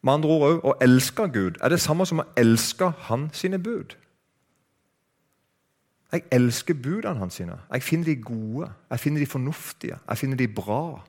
Med 0.02 0.14
andre 0.14 0.30
ord 0.30 0.44
òg 0.46 0.60
å 0.64 0.76
elske 0.80 1.26
Gud 1.34 1.58
er 1.60 1.74
det 1.74 1.80
samme 1.82 2.06
som 2.06 2.22
å 2.22 2.28
elske 2.38 2.92
Han 3.08 3.30
sine 3.34 3.58
bud. 3.58 3.96
Jeg 6.12 6.24
elsker 6.32 6.74
budene 6.74 7.18
hans. 7.18 7.34
sine. 7.34 7.58
Jeg 7.72 7.82
finner 7.82 8.04
de 8.04 8.16
gode, 8.16 8.70
jeg 8.90 9.00
finner 9.00 9.20
de 9.20 9.26
fornuftige, 9.26 9.98
jeg 10.08 10.18
finner 10.18 10.36
de 10.36 10.48
bra. 10.48 11.04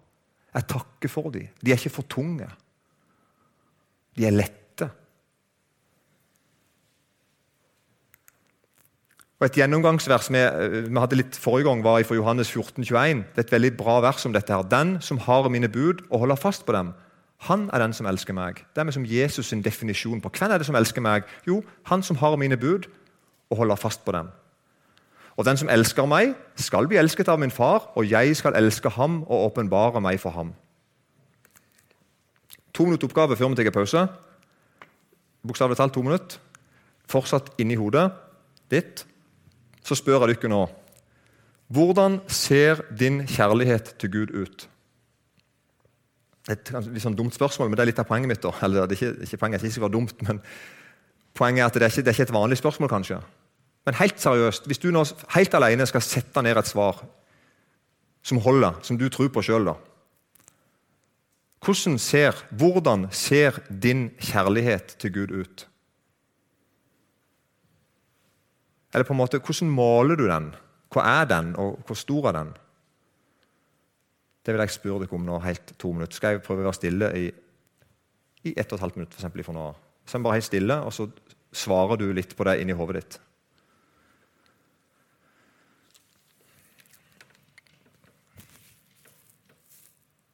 Jeg 0.53 0.67
takker 0.67 1.09
for 1.09 1.29
dem. 1.29 1.47
De 1.61 1.71
er 1.71 1.77
ikke 1.77 1.89
for 1.89 2.03
tunge. 2.09 2.49
De 4.19 4.27
er 4.27 4.35
lette. 4.35 4.89
Og 9.39 9.45
Et 9.47 9.59
gjennomgangsvers 9.61 10.27
vi, 10.35 10.39
vi 10.91 10.99
hadde 10.99 11.15
litt 11.15 11.37
forrige 11.39 11.69
gang 11.69 11.83
var 11.85 12.03
fra 12.03 12.17
Johannes 12.17 12.49
14, 12.51 12.83
21. 12.83 13.21
Det 13.31 13.39
er 13.39 13.47
et 13.47 13.53
veldig 13.55 13.77
bra 13.79 14.01
vers 14.03 14.25
om 14.27 14.35
dette. 14.35 14.51
her. 14.51 14.67
Den 14.67 14.97
som 15.01 15.21
har 15.23 15.47
mine 15.47 15.69
bud 15.71 16.03
og 16.09 16.19
holder 16.19 16.35
fast 16.35 16.65
på 16.65 16.75
dem, 16.75 16.91
han 17.47 17.69
er 17.71 17.79
den 17.79 17.93
som 17.95 18.05
elsker 18.05 18.35
meg. 18.35 18.65
Det 18.75 18.83
er 18.83 18.91
som 18.91 19.05
Jesus' 19.07 19.47
sin 19.47 19.63
definisjon 19.63 20.19
på 20.19 20.29
hvem 20.29 20.51
er 20.51 20.57
det 20.57 20.67
som 20.67 20.75
elsker 20.75 21.01
meg. 21.01 21.23
Jo, 21.47 21.63
han 21.87 22.03
som 22.03 22.19
har 22.19 22.35
mine 22.35 22.57
bud 22.57 22.91
og 23.49 23.57
holder 23.57 23.75
fast 23.75 24.03
på 24.05 24.11
dem. 24.11 24.27
Og 25.37 25.45
den 25.45 25.57
som 25.57 25.69
elsker 25.69 26.05
meg, 26.05 26.35
skal 26.55 26.87
bli 26.87 26.97
elsket 26.99 27.29
av 27.31 27.39
min 27.39 27.51
far, 27.51 27.93
og 27.95 28.11
jeg 28.11 28.35
skal 28.35 28.59
elske 28.59 28.89
ham 28.89 29.23
og 29.23 29.45
åpenbare 29.45 30.01
meg 30.01 30.19
for 30.19 30.35
ham. 30.35 30.51
To 32.79 32.85
minutter 32.87 33.09
oppgave 33.09 33.35
før 33.35 33.51
vi 33.51 33.59
tar 33.59 33.75
pause. 33.75 34.05
Bokstavelig 35.43 35.75
talt 35.75 35.93
to 35.93 36.01
minutter. 36.03 36.39
Fortsatt 37.11 37.51
inni 37.59 37.75
hodet 37.75 38.05
ditt. 38.71 39.03
Så 39.83 39.97
spør 39.99 40.23
jeg 40.23 40.39
dere 40.39 40.51
nå 40.53 40.61
Hvordan 41.69 42.21
ser 42.31 42.79
din 42.97 43.25
kjærlighet 43.27 43.93
til 43.99 44.11
Gud 44.13 44.31
ut? 44.33 44.63
Et 46.49 46.71
litt 46.87 47.03
sånn 47.03 47.17
dumt 47.19 47.35
spørsmål, 47.35 47.67
men 47.69 47.77
det 47.77 47.83
er 47.83 47.91
litt 47.91 47.99
av 48.01 48.07
poenget 48.07 48.31
mitt. 48.31 48.41
da. 48.41 48.55
Eller, 48.65 48.87
det 48.87 48.95
er 48.95 49.03
ikke, 49.03 49.27
ikke 49.27 49.41
poenget 49.43 49.67
ikke 49.67 49.75
så 49.75 49.91
dumt, 49.91 50.23
men 50.25 50.39
Poenget 51.37 51.61
er 51.61 51.67
at 51.69 51.75
det 51.75 51.83
er, 51.83 51.91
ikke, 51.91 52.01
det 52.01 52.07
er 52.07 52.17
ikke 52.17 52.23
et 52.23 52.33
vanlig 52.33 52.57
spørsmål, 52.57 52.89
kanskje. 52.89 53.19
Men 53.85 53.95
helt 53.95 54.19
seriøst, 54.19 54.65
hvis 54.65 54.81
du 54.81 54.89
nå 54.91 55.03
helt 55.35 55.53
alene 55.53 55.85
skal 55.87 56.01
sette 56.03 56.41
ned 56.43 56.57
et 56.57 56.67
svar 56.67 57.03
som 58.25 58.41
holder, 58.43 58.79
som 58.83 58.97
du 58.97 59.05
tror 59.09 59.29
på 59.31 59.43
sjøl, 59.45 59.69
hvordan 61.59 61.97
ser, 61.99 62.37
hvordan 62.55 63.07
ser 63.11 63.59
din 63.67 64.09
kjærlighet 64.19 64.95
til 64.99 65.13
Gud 65.13 65.31
ut? 65.41 65.65
Eller 68.93 69.05
på 69.05 69.13
en 69.13 69.19
måte, 69.19 69.39
Hvordan 69.39 69.69
måler 69.69 70.15
du 70.15 70.25
den? 70.27 70.53
Hva 70.89 71.03
er 71.21 71.25
den, 71.29 71.55
og 71.55 71.79
hvor 71.85 71.95
stor 71.95 72.29
er 72.29 72.31
den? 72.31 72.53
Det 74.45 74.53
vil 74.53 74.63
jeg 74.63 74.73
spørre 74.73 75.03
dere 75.03 75.13
om 75.13 75.25
nå, 75.27 75.39
helt 75.39 75.73
to 75.77 75.91
minutter. 75.91 76.15
Skal 76.15 76.31
jeg 76.33 76.41
prøve 76.41 76.63
å 76.63 76.69
være 76.69 76.79
stille 76.79 77.09
i, 77.19 77.27
i 78.49 78.53
ett 78.57 78.71
og 78.71 78.79
et 78.79 78.81
halvt 78.81 78.97
minutt? 78.97 79.13
For 79.13 79.21
eksempel, 79.21 79.43
for 79.45 79.53
nå. 79.53 79.67
Så 80.07 80.17
er 80.17 80.23
bare 80.25 80.39
helt 80.39 80.47
stille, 80.47 80.79
og 80.81 80.93
så 80.95 81.05
svarer 81.53 81.99
du 81.99 82.07
litt 82.13 82.33
på 82.37 82.47
det 82.47 82.61
inni 82.61 82.73
hodet 82.73 83.03
ditt. 83.03 83.19